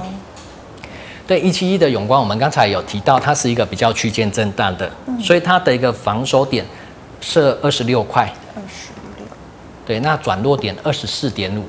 [1.26, 6.66] 对，一七一的永光，我们刚才有提到，它是一个比较区间震荡的，所以它的一个防守点
[7.22, 8.24] 设二十六块。
[8.56, 9.26] 二十六。
[9.86, 11.64] 对，那转弱点二十四点五。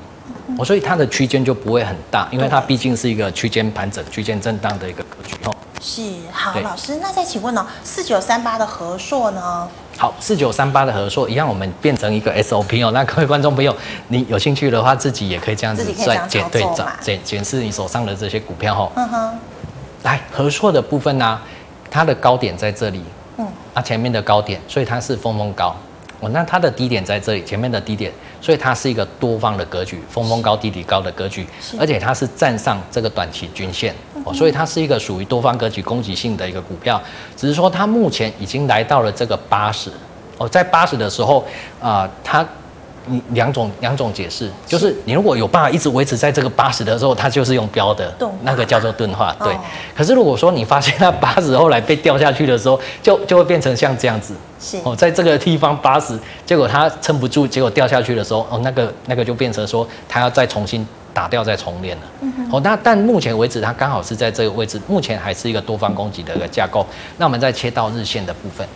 [0.59, 5.55] 哦，所以它的区间就不会很大，因为它毕竟是一个区间盘整、区间震荡的一个格局哦。
[5.81, 9.69] 是，好，老师，那再请问呢，四九三八的和硕呢？
[9.99, 12.91] 好，四九三八的和硕一样，我们变成一个 SOP 哦。
[12.93, 13.75] 那各位观众朋友，
[14.09, 18.93] 你有兴趣的话，自己也可以这样子在检对找检检视你手上的这些股票哦。
[18.97, 19.39] 嗯哼。
[20.03, 21.43] 来，合硕的部分呢，啊，
[21.91, 23.03] 它的高点在这里，
[23.39, 25.75] 嗯，啊，前面的高点，所以它是峰峰高。
[26.21, 31.47] 哦，那它的低点在这里，前面的低点，所以它是一个多方的格局，峰峰高、低底高的格局，
[31.79, 37.01] 而且它是站上这个短期均线，哦，所以它是一个属于多方格局、攻击性的一个股票，
[37.37, 39.91] 只是说它目前已经来到了这个八十，
[40.39, 41.41] 哦，在八十的时候，
[41.81, 42.47] 啊、呃，它。
[43.07, 49.57] 你两种两种解释，就是你如果有办法一直维持在这个八十的时候，它就是用标的，那个叫做钝化，对。
[49.97, 54.79] 可是如果说你发现它 八十后来被掉下去的时候，就就会变成像这样子，是。
[54.85, 66.85] 哦，在这个地方八十，结果它撑不住，结果掉下去的时候，哦，那个那个就变成说它要再重新打掉再重练了，嗯哦，那但目前为止它刚好是在这个位置，目前还是一个多方攻击的一个架构。
[67.17, 68.67] 那我们再切到日线的部分。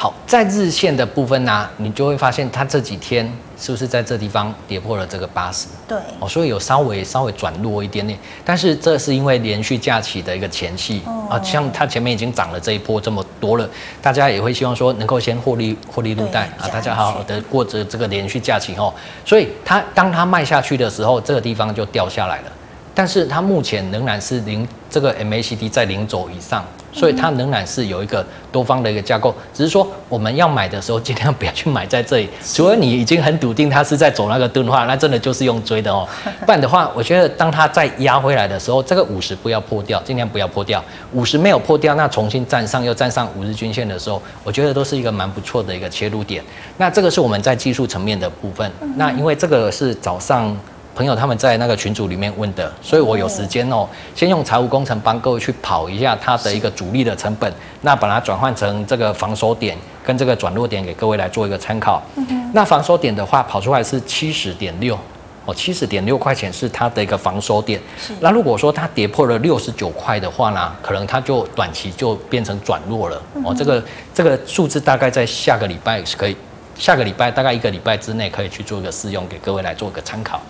[0.00, 5.66] 好，在日线的部分呢、啊，你就会发现它这几天是不是在这地方跌破了这个八十？
[5.86, 13.68] 对，哦，所以有稍微稍微转弱一点点，但是这是因为连续假期的一个前戏、哦、啊，像它前面已经涨了这一波这么多了，
[14.00, 18.90] 大家也会希望说能够先获利获利入袋啊，大家好好的过着这个连续假期哦，
[19.26, 22.52] 所以它当它卖下去的时候，这个地方就掉下来了，
[22.94, 26.64] 但是它目前仍然是零这个 MACD 在零轴以上。
[26.92, 36.04] 所以它仍然是有一个多方的一个架构，只是说我们要买的时候尽量不要去买在这里， 除非你已经很笃定它是在走那个钝化，那真的就是用追的哦。
[36.44, 40.84] 不然的话，我觉得当它再压回来的时候，这个五十不要破掉，尽量不要破掉。
[41.12, 46.42] 五十没有破掉，那重新站上又站上五日均线的时候，我觉得都是一个蛮不错的一个切入点。
[46.76, 48.68] 那这个是我们在技术层面的部分。
[48.96, 50.56] 那因为这个是早上。
[50.94, 62.02] 朋友他们在那个群组里面问的，所以我有时间哦，先用财务工程帮各位去跑一下它的一个主力的成本，那把它转换成这个防守点跟这个转弱点给各位来做一个参考。
[62.16, 64.98] 嗯那防守点的话跑出来是七十点六
[65.44, 67.80] 哦，七十点六块钱是它的一个防守点。
[68.18, 73.54] 那如果说它跌破了六十九块的话呢，可能它就短期就变成转弱了哦。
[73.56, 73.80] 这个
[74.12, 76.36] 这个数字大概在下个礼拜是可以，
[76.76, 80.40] 下个礼拜大概一个礼拜之内可以去做一个试用，给各位来做一个参考。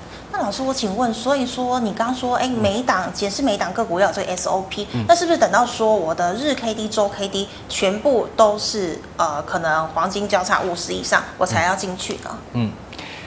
[0.41, 12.31] 那老师，我请问，所以说你刚刚说，哎，每一档解释每一档个股要有这个 SOP，嗯，那是不是等到说我的日 K D、周 K D 全部都是呃可能黄金交叉五十以上，我才要进去呢？
[12.55, 12.73] 嗯，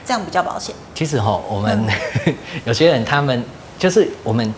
[0.04, 0.74] 这样比较保险。
[0.92, 1.86] 其实哈，我们、
[2.26, 2.34] 嗯、
[2.66, 3.44] 有些人他们
[3.78, 4.52] 就是我们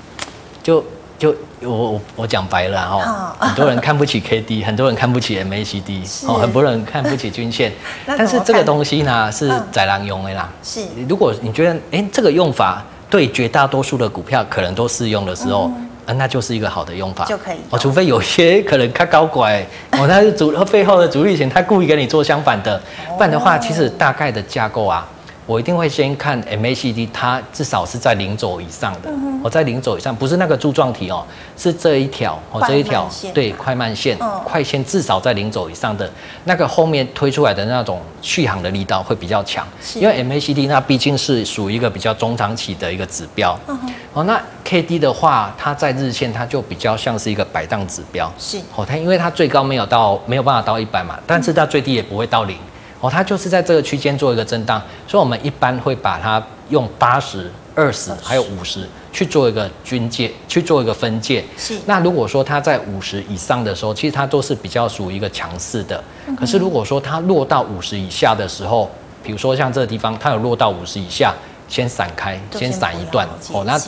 [0.62, 0.83] 就
[1.18, 7.72] 就我我我讲白了哈，很多人看不起 K D，很多人看不起 M A C D，哦，很多人看不起均线，
[8.07, 10.48] 但是这个东西呢是宰狼用的啦。
[10.62, 15.83] 是，如果你觉得哎、欸、这个用法对绝大多数的股票可能都适用的时候，嗯。
[16.07, 17.24] 啊，那就是一个好的用法。
[17.24, 17.57] 就可以。
[17.68, 19.66] 哦，除非有些可能他搞怪，
[19.98, 22.81] 哦，他是主背后的主力型，他故意跟你做相反的，
[23.16, 25.05] 不然的话，其实大概的架构啊。
[25.47, 29.09] 我一定会先看 MACD，它至少是在零轴以上的。
[29.43, 31.25] 我、在零轴以上，不是那个柱状体哦，
[31.57, 36.11] 是这一条哦，这一条对快慢线，嗯、快线至少在零轴以上的，
[36.45, 39.65] 那个后面推出来的那种续航的力道会比较强。
[39.95, 43.57] 因为 MACD 那毕竟是属于一个比较中长期的一个指标。
[43.69, 43.79] 嗯、
[44.15, 48.29] 哦，那 KD 的话，它在日线它就比较像是一个摆荡指标。
[48.37, 52.57] 是哦，它因为它最高没有到没有办法到一百嘛，但是它最低也不会到零。
[53.01, 61.45] 哦，它就是在这个区间做一个震荡，所以我们一般会把它用八十二十还有五十去做一个均界，去做一个分界。
[61.59, 61.79] 是。
[61.85, 66.03] 那如果说它在五十以上的时候，其实它都是比较属于一个强势的。
[66.39, 68.91] 可是如果说它落到五十以下的时候，
[69.23, 71.35] 比如说像这个地方，它有落到五十以下，
[71.69, 73.29] 先散开，先散一段。
[73.53, 73.79] 哦，那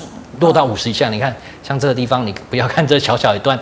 [0.40, 3.58] 落到五十以下，你看像这个地方，你不要看这小小一段。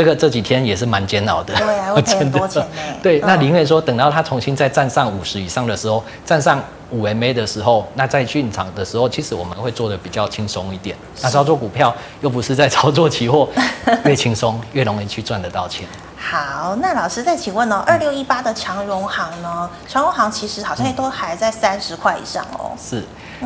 [0.00, 2.66] 这个这几天也是蛮煎熬的，对啊， 会赔很多钱
[3.02, 6.58] 对，那宁愿说等到它重新再站上五十以上的时候，站上
[6.88, 10.96] 五 MA 的时候，那在进场的时候，其实我们会做的比较轻松一点。
[11.20, 13.46] 那操作股票又不是在操作期货，
[14.06, 15.86] 越轻松越容易去赚得到钱。
[16.16, 19.68] 好，那老师再请问哦，二六一八的长荣行呢？
[19.86, 22.72] 长荣行其实好像都还在三十块以上哦。
[22.82, 23.04] 是。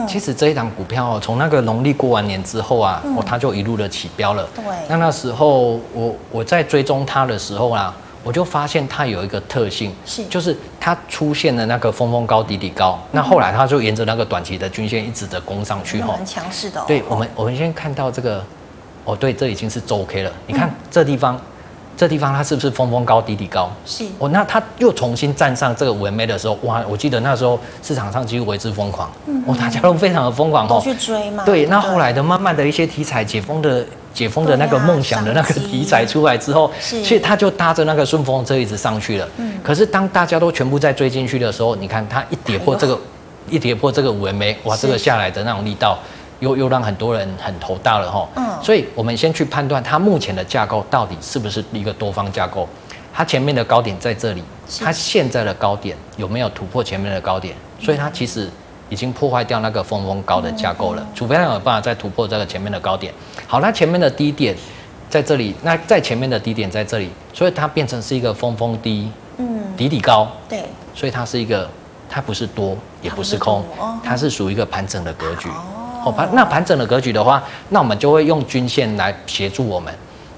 [0.09, 4.49] 其实这一档股票哦，从那个农历过完年之后啊，哦，它就一路的起标了。
[4.55, 4.65] 对。
[4.89, 16.15] 那那时候我我在追踪它的时候啊，我就发现它有一个特性，是就是它出现了那个峰峰高底底高，那后来它就沿着那个短期的均线一直的攻上去哈。
[16.17, 16.83] 很强势的。
[16.87, 18.45] 对，我们我们先看到这个，
[19.05, 20.33] 哦，对，这已经是周 K 了。
[20.47, 21.41] 你看这地方。
[21.97, 23.71] 这地方它是不是峰峰高底底高？
[23.87, 26.83] 是哦，那它又重新站上这个五 MA 的时候，哇！
[26.89, 31.45] 我记得那时候市场上几乎为之疯狂，嗯，哦，大家都非常的疯狂哦，去追嘛。
[31.45, 39.29] 对，那后来的慢慢的一些题材解封的解封的那个梦想的那个题材出来之后，是，其实它就搭着那个顺风车一直上去了。
[39.37, 42.99] 嗯，可是当大家都全部在追进去的时候，你看它一跌破这个，
[43.49, 45.99] 一跌破这个五 MA，哇，这个下来的那种力道。
[46.41, 52.69] 又又让很多人很头大了哈，嗯，所以我们先去判断它目前的架构到底是不是一个多方架构，
[53.13, 54.43] 它前面的高点在这里，
[54.81, 57.55] 它现在的高点有没有突破前面的高点？
[57.81, 58.49] 所以它其实
[58.89, 63.13] 已经破坏掉那个峰峰高的架构了，除非它有办法再突破这个前面的高点。
[63.47, 64.57] 好，那前面的低点
[65.09, 71.69] 在这里，那在前面的低点在这里，所以它变成是一个峰峰低，嗯，底底高，对，所以它是一个，
[72.09, 73.65] 它不是多也不是空，
[74.03, 75.49] 它是属于一个盘整的格局。
[75.49, 79.93] 哦，盘那盘整的格局的话，那我们就会用均线来协助我们。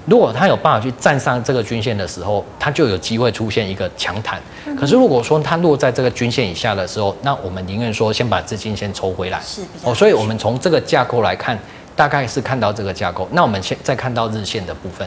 [0.05, 4.41] 如果它有办法去站上这个均线的时候，它就有机会出现一个强弹。
[4.79, 9.39] 可是如果说它落在这个均线以下的时候，那我们宁愿说先把资金先抽回来。
[9.41, 11.59] 是哦，所以我们从这个架构来看，
[11.93, 13.27] 大概是看到这个架构。
[13.33, 15.05] 那我们先再看到日线的部分。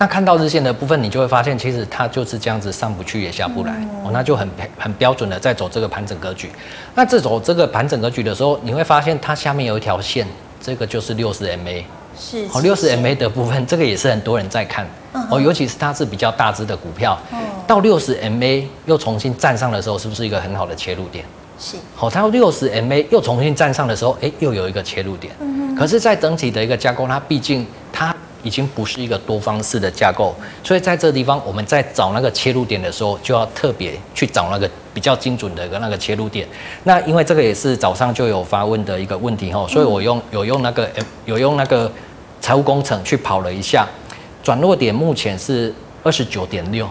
[0.00, 0.06] 好。
[0.06, 6.50] 那看到日线的部分，你就会发现，其实它就是这样子上不去也下不来，哦，那就很很标准的在走这个盘整格局。
[6.94, 10.26] 那这走这个盘整格局的时候，你会发现它下面有一条线，
[10.58, 11.84] 这个就是六十 MA，
[12.18, 14.86] 是哦，六十 MA 的部分，这个也是很多人在看
[15.30, 17.18] 哦，尤其是它是比较大只的股票，
[17.66, 21.22] 到六十 MA 又重新站上的时候，是不是一个很好的切入点？
[21.58, 25.30] 是，好，它六十 MA 又重新站上的时候，哎，又有一个切入点。
[25.40, 28.16] 嗯，可是，在整体的一个架构，它毕竟它。
[28.42, 36.46] 已经不是一个多方式的架构，所以在这个地方，我们在找那个切入点的时候，就要特别去找那个比较精准的一个那个切入点。
[36.84, 40.88] 那因为这个也是早上就有发问的一个问题哈，所以我用有用那个
[41.24, 41.90] 有用那个
[42.40, 43.86] 财务工程去跑了一下，
[44.42, 46.88] 转落点目前是二十九点六，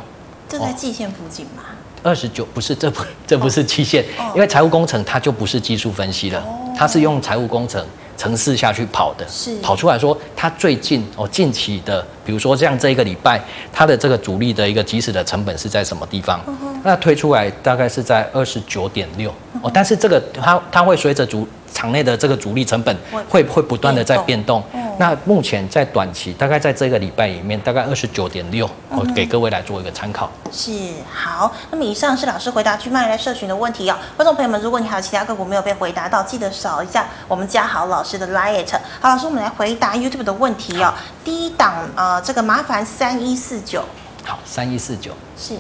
[0.48, 1.76] 就在季线附近吧。
[2.02, 6.42] 二十九不是，这不这不是期限，因为财务工程它就不是技术分析了，
[6.78, 7.86] 它是用财务工程
[8.20, 9.58] 程式下去跑的，是。
[9.62, 16.40] 跑出来说它最近哦近期的，比如说像这一个礼拜，它的这个主力的一个即时的成本是在什么地方？
[16.84, 22.96] 那推出来大概是在二十九点六哦，但是这个它它会随着主场内的这个主力成本
[23.30, 24.62] 会会不断的在变动，
[25.00, 30.30] 那目前在短期，大概在这个礼拜里面，大概二十九点六，我给各位来做一个参考。
[30.52, 30.72] 是
[31.10, 33.98] 好，那么以上是老师回答 GMoney 来社群的问题哦。
[34.18, 38.70] 观众朋友们，如果你还有其他个股没有被回答到，记得扫一下我们嘉豪老师的 Light。
[39.00, 40.94] 好，老师，我们来回答 YouTube 的问题哦。
[41.24, 43.86] 第一档呃，这个麻烦三一四九。
[44.26, 45.56] 好，三一四九是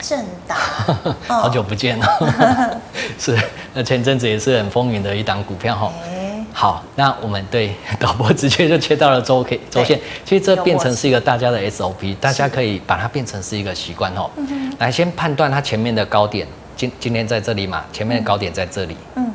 [0.00, 0.56] 正达，
[1.28, 2.76] 好久不见了，
[3.20, 3.38] 是
[3.72, 5.92] 那前阵子也是很风云的一档股票哈。
[6.52, 14.30] 好，那我们对 导播直接就切到了周 K 周线，其实这变成是一个大家的 SOP，大家可以把它变成是一个习惯哦。
[14.36, 16.46] 嗯，来先判断它前面的高点，
[16.76, 18.96] 今今天在这里嘛，前面的高点在这里。
[19.14, 19.30] 嗯。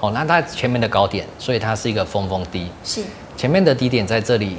[0.00, 2.70] 哦，那它前面的高点，所以它是一个峰峰低。
[2.82, 3.02] 是。
[3.36, 4.56] 前面的低点在这里，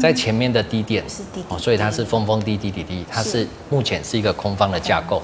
[0.00, 5.22] 在前面的低点是低哦，所以它是峰峰低低低低，它是目前是一个空方的架构。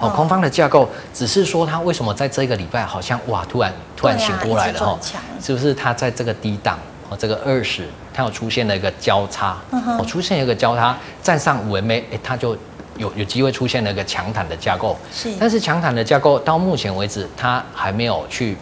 [0.00, 4.98] 哦，空方的架构，只是说它为什么在这个礼拜好像哇，突然突然醒过来了哈，
[5.40, 6.76] 是不是它在这个低档
[7.08, 12.56] 哦，这个二十，它有出现了一个交叉，哦，出现一个交叉，站上五 MA，哎，它就
[12.98, 18.56] 有有机会出现了一个强弹的架构，是，但是强弹的架构到目前为止，它还没有去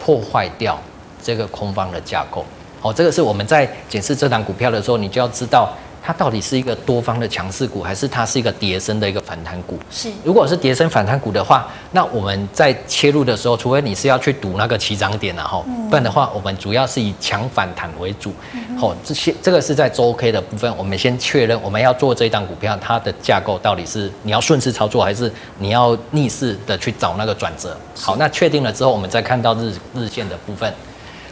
[0.00, 0.76] 破坏掉
[1.22, 2.44] 这个空方的架构，
[2.84, 5.72] 哦，这个是我们在检视这档股票的时候，你就要知道。
[6.06, 9.78] 它到底是一个多方的强势股，还是它是一个跌升的一个反弹股？
[9.90, 18.30] 是，如果是跌升反弹股的话，那我们在切入的时候，除非你是要去赌那个起涨点然后，不然的话，我们主要是以强反弹为主。
[18.78, 27.74] 好，这些这个是在周 K 的部分，我们先确认我们要做这一档股票，它的架构到底是你要顺势操作，还是你要逆势的去找那个转折？
[27.98, 30.70] 好，那确定了之后，我们再看到日日线的部分。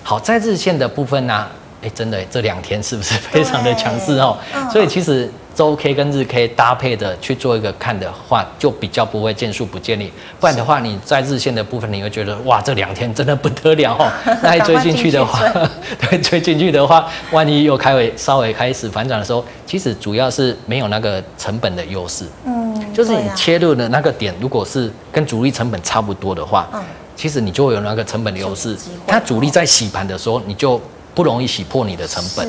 [0.02, 1.50] 好，在日线的部分呢、啊？
[1.82, 4.38] 哎，真的，这两天是不是非常的强势哦？
[4.54, 10.08] 嗯、所以其实周 K 跟日 K 搭配的去做一个看的话，就比较不会见树不见林。
[10.38, 14.08] 不然的话，你在日线的部分，你会觉得哇，这两天真的不得了哦。
[14.44, 15.40] 那追进去的话，
[16.08, 22.24] 对，追进去的话，万一又开尾稍微开始反转的时候，其实主要是没有那个成本的优势。
[22.46, 26.80] 嗯，就是你切入的那个点，如果是跟主力成本差不多的话，嗯，
[27.22, 28.76] 其实你就会有那个成本的优势。
[29.06, 30.80] 它主力在洗盘的时候，你就。
[31.14, 32.48] 不容易洗破你的成本，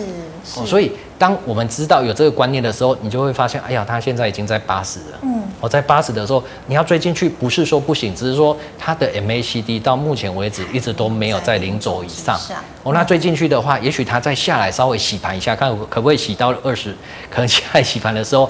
[0.55, 5.19] 哦，所以当我们知道有这个观念的时候，你就会发现，哎呀，它现在已经在八十了。
[5.23, 12.39] 嗯，我在八十的时候，你要追进去，不是说不行，只是说它的 MACD 到目前为止一直都没有在零轴以上。
[12.83, 16.95] 哦，那追进去的话，也许它再下来稍微洗盘一下，看可不可以洗到二十，
[17.29, 18.49] 可能下来洗盘的时候。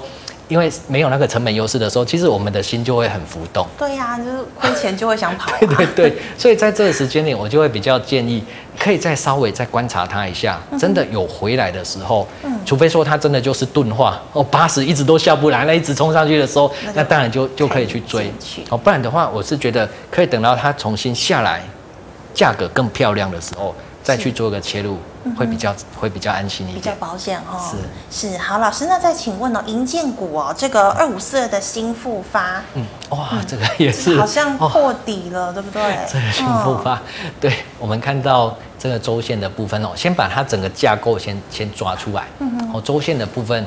[0.54, 3.66] 因为没有那个成本优势的时候，其实我们的心就会很浮动。
[3.76, 5.58] 对呀、啊，就是亏钱就会想跑、啊。
[5.58, 8.40] 对对对，所以在这个时间点，我就会比较建议，
[8.78, 18.32] 可以再稍微再观察它一下，真的有回来的时候，嗯，除非说它真的就是钝化哦，八十一直都下不来，那一直冲上去的时候，那，那当然就就可以去追。
[18.68, 21.60] 哦，不然的话，我是觉得可以等到它重新下来，
[22.32, 23.74] 价格更漂亮的时候。
[24.04, 24.98] 再去做个切入，
[25.36, 27.58] 会比较、嗯、会比较安心一点，比较保险哦。
[28.10, 35.82] 是是，好，老师，那再请问哦，银建股哦，这个二五四二的新复发，嗯，哇，嗯、这个也是好像破底了，对不对？
[36.10, 37.00] 这个新复发，
[37.40, 43.66] 对，我们看到这个周线的部分哦，先把它整个架构先先抓出来，嗯嗯，哦，周线的部分，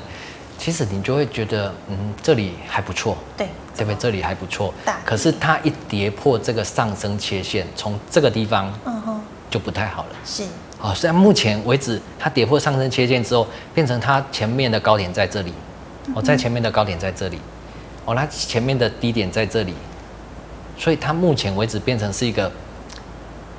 [0.57, 3.95] 其实你就会觉得，嗯，这里还不错，对，对不对？
[3.99, 9.21] 这里还不错，可是它一跌破这个上升切线，从这个地方，嗯哼。
[9.49, 10.09] 就不太好了。
[10.25, 10.43] 是，
[10.79, 15.51] 好，虽然目前为止它跌破上升切线之后，变成它前面的高点在这里，
[16.13, 17.39] 哦，在前面的高点在这里，
[18.05, 19.73] 哦，它前面的低点在这里，
[20.77, 22.51] 所以它目前为止变成是一个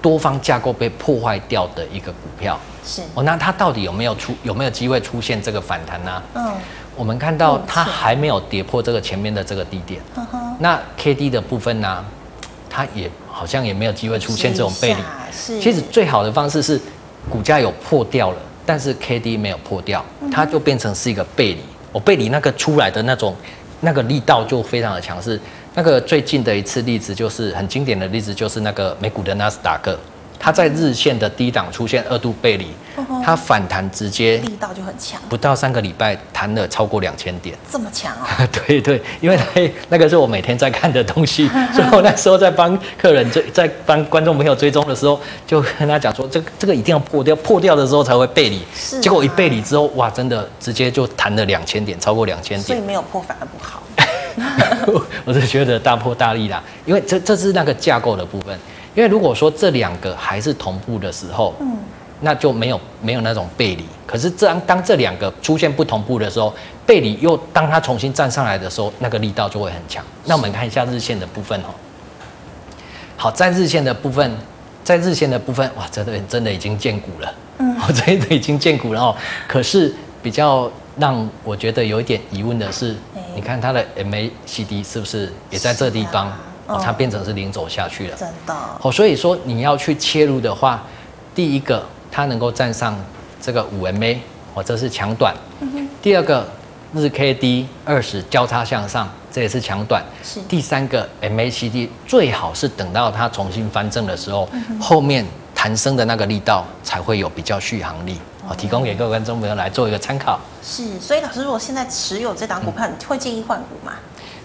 [0.01, 2.59] 多方架构被破坏掉的一个股票。
[2.85, 6.23] 是，哦，那它到底有没有出有没有机会出现这个反弹呢？
[6.35, 6.53] 嗯，
[6.95, 10.01] 我们看到它还没有跌破这个前面的这个低点。
[10.15, 12.05] 嗯哼，那 K D 的部分呢，
[12.71, 13.11] 它也。
[13.31, 15.61] 好像也没有机会出现这种背离。
[15.61, 16.81] 其实最好的方式是
[17.29, 21.61] 股价有破掉了，但是 K D 没有破掉，它就变成是一个背离。
[21.93, 23.35] 我背离那个出来的那种
[23.81, 25.41] 那个力道就非常的强势。
[25.75, 29.97] 那个最近的一次例子就是很经典的例子，就是那个美股的纳斯达克。
[30.39, 32.69] 它在日线的低档出现二度背离，
[33.25, 38.27] 它反弹直接力道就很强，不到三个礼拜弹了超过两千点，这么强啊？
[38.67, 39.39] 对对，因为
[39.89, 48.63] 那个是我每天在看的东西， 所以我那时候在帮客人追，在帮观众朋友追踪的时候，就跟他讲说，这个这个一定要破掉，破掉的时候才会背离。
[48.75, 53.83] 是，结果一背离之后，哇，真的直接就弹了两千点，超过两千点，所以没有破反而不好。
[55.25, 58.57] 我是觉得大破大立啦，因为这这是那个架构的部分。
[58.95, 61.77] 因为如果说这两个还是同步的时候，嗯，
[62.21, 63.85] 那就没有没有那种背离。
[64.07, 66.53] 可是这样当这两个出现不同步的时候，
[66.87, 70.05] 背离又当它重新站上来的时候，那个力道就会很强。
[70.25, 71.67] 那我们看一下日线的部分哦。
[73.17, 74.33] 好，在日线的部分，
[74.83, 79.17] 在日线的部分，哇，真的真的已经见骨了，嗯， 真的已经见骨了哦。
[79.47, 86.33] 可是比较让我觉得有一点疑问的是，欸、你看它的 MACD 是不是也在这地方？
[86.69, 88.55] 哦，它变成是零走下去了，真的。
[88.81, 90.85] 哦，所以说你要去切入的话，
[91.35, 92.97] 第一个它能够站上
[93.43, 94.19] 这个五 MA，
[94.55, 95.35] 哦，这是强短。
[96.01, 96.49] 第二个
[96.95, 99.09] 日 K D 二十交叉向上。
[99.31, 108.19] 这也是强短，是第三个 MACD 最好是等到它重新翻正的时候，嗯、后面弹升的那个力道才会有比较续航力。
[108.45, 110.41] 好、哦，提供给各位观众朋友来做一个参考。
[110.63, 113.93] 是，所以老师，如果现在持有这档股票，嗯、你会建议换股吗？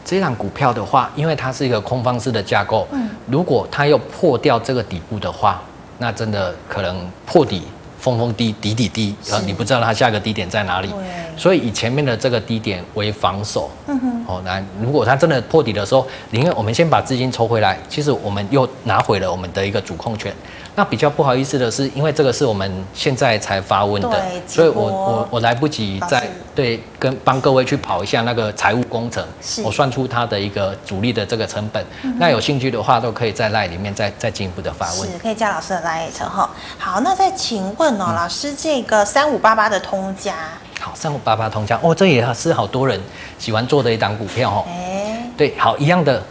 [0.06, 5.62] 这档股票的话，因为它是一个空方式的架构，嗯，如果它又破掉这个底部的话，
[5.98, 7.64] 那真的可能破底。
[8.00, 10.90] 峰峰低，底底低，呃，你不知道它下个低点在哪里，
[11.38, 13.72] 所以以前面的这个低点为防守。
[13.88, 20.36] 嗯哼，哦，那如果它真的破底的时候，宁愿我们先把资金抽回来，其实我们又拿回了我们的一个主控权。
[20.76, 29.24] 那比较不好意思的是，因为这个是我们现在才发问的，所以我我我来不及再对跟帮各位去跑一下那个财务工程，
[29.64, 31.86] 我算出它的一个主力的这个成本。
[32.02, 36.50] 嗯、那有兴趣的话，都可以在 LINE 里面再再进一步的发问，是可以加老师的 LINE 哈。
[36.80, 40.34] 好，那再请问哦，嗯、老师这个三五八八的通家，
[40.80, 41.80] 好，三五八八通家。
[41.84, 43.00] 哦，这也是好多人
[43.38, 44.66] 喜欢做的一档股票哦。
[44.68, 46.24] 哎、欸，对，好一样的，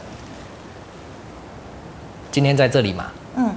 [2.33, 3.55] 今天在这里嘛，嗯。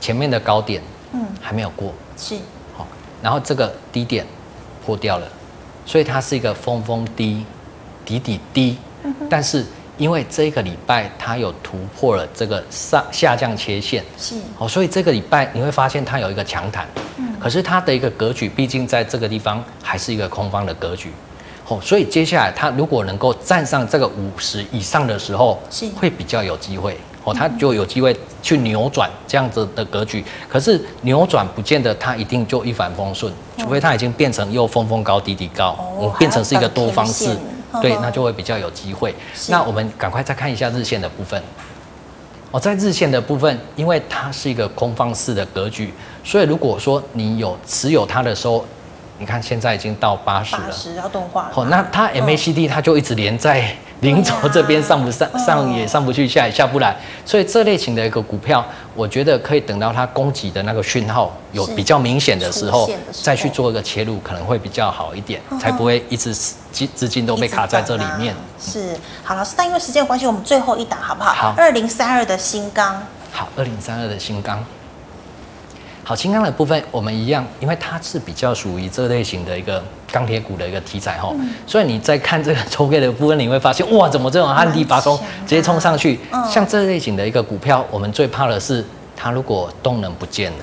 [0.00, 0.82] 前面的高点，
[1.12, 2.36] 嗯，还没有过，是，
[2.76, 2.86] 好，
[3.22, 4.26] 然后这个低点
[4.84, 5.26] 破掉了，
[5.84, 7.44] 所以它是一个峰峰低，
[8.04, 9.64] 底底低，嗯、但是
[9.98, 16.86] 因为这个礼拜它有突破了这个上下降切线，是，哦，所以这个礼拜你会发现它有一个强弹，
[17.16, 21.10] 嗯，可是它的一个格局毕竟在这个地方还是一个空方的格局，
[21.66, 26.98] 哦，所以接下来它如果能够站上这个五十以上的时候，是，会比较有机会。
[27.26, 37.36] 哦，它就有机会去扭转这样子的格局，可是扭转不见得它一定就一帆风顺，除非它已经变成又峰峰高低低高，哦，变成是一个多方式，
[37.82, 39.12] 对，那就会比较有机会。
[39.48, 41.42] 那我们赶快再看一下日线的部分。
[42.52, 48.64] 哦，在日线的部分，因为它是一个空方式的格局，所以如果说你有持有它的时候，
[49.18, 51.52] 你看现在已经到八十了，八十要动画了。
[51.54, 53.76] 哦，那它 MACD 它就一直连在。
[54.02, 56.94] 零轴这边上不上，上也上不去，下也下不来，
[57.24, 58.62] 所以这类型的一个股票，
[58.94, 68.34] 我觉得可以等到它供给的那个讯号有比较明显的时候，再去做一个切入，可能会比较好一点，才不会一直资资金都被卡在这里面。
[68.60, 68.94] 是，
[69.24, 71.32] 好，老师，但因为时间关系，我们最后一档好不好？
[71.32, 73.02] 好，二零三二的新钢。
[73.32, 74.62] 好，二零三二的新钢。
[76.08, 79.82] 好，轻钢的部分我们一样，因为它是比较属于这类型的一个
[80.12, 86.20] 钢铁股的一个题材哈，嗯、所以你在看这个周 K 的部分，你会发现哇，怎么这种旱地拔葱直接冲上去？
[86.30, 88.84] 嗯、像这类型的一个股票，我们最怕的是
[89.16, 90.58] 它如果动能不见了，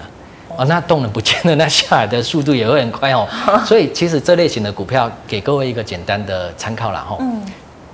[0.55, 3.27] 哦，那动能不见了，那下来的速度也会很快哦。
[3.67, 7.43] 所以其实这类型的股票给各位一个简单的参考啦哈，嗯，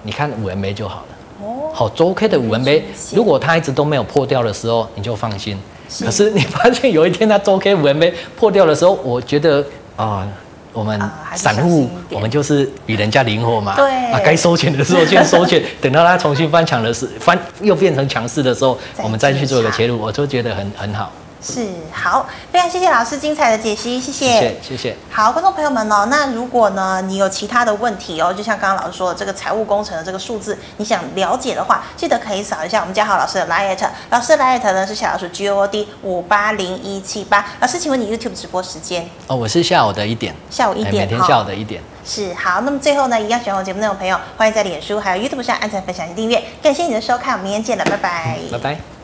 [0.04, 1.08] 你看五 MA 就好了。
[1.42, 5.60] 哦，好，周 K 的五 MA，如果它一直都没有破掉的时候，你就放心。
[5.90, 6.06] 是。
[6.06, 9.60] 可是你发现有一天它周 K 五 MA 破掉的时候，我觉得
[9.96, 10.28] 啊、呃，
[10.72, 11.00] 我们
[11.36, 13.92] 散户我们就是比人家灵活嘛，对。
[14.12, 21.12] 啊，该收钱的时候先收钱， 等到它重新翻强的时翻又变成强势的时候，我们再去做一个切入，我就觉得很很好。
[21.42, 24.96] 是好，非常谢谢老师精彩的解析，谢谢，谢谢。
[25.10, 37.46] 好，观众朋友们哦，那如果呢，你有其他的问题哦，就像刚刚老师说的这个财务工程的这个数字，你想了解的话，记得可以扫一下我们嘉豪老师的 LINE，老师的 LINE 呢是小老鼠 G O D 五八零一七八。
[37.62, 39.10] 老师，请问你 YouTube 直播时间？
[39.28, 41.82] 哦，我是下午的一点，下午一点，每天下午的一点。
[42.06, 46.44] 是好，那么最后呢，一样喜欢我节目内容的朋友，欢迎在脸书还有 YouTube 上按赞、分享及订阅。
[46.62, 48.99] 感谢你的收看，我们明天见了，拜拜，嗯、拜拜。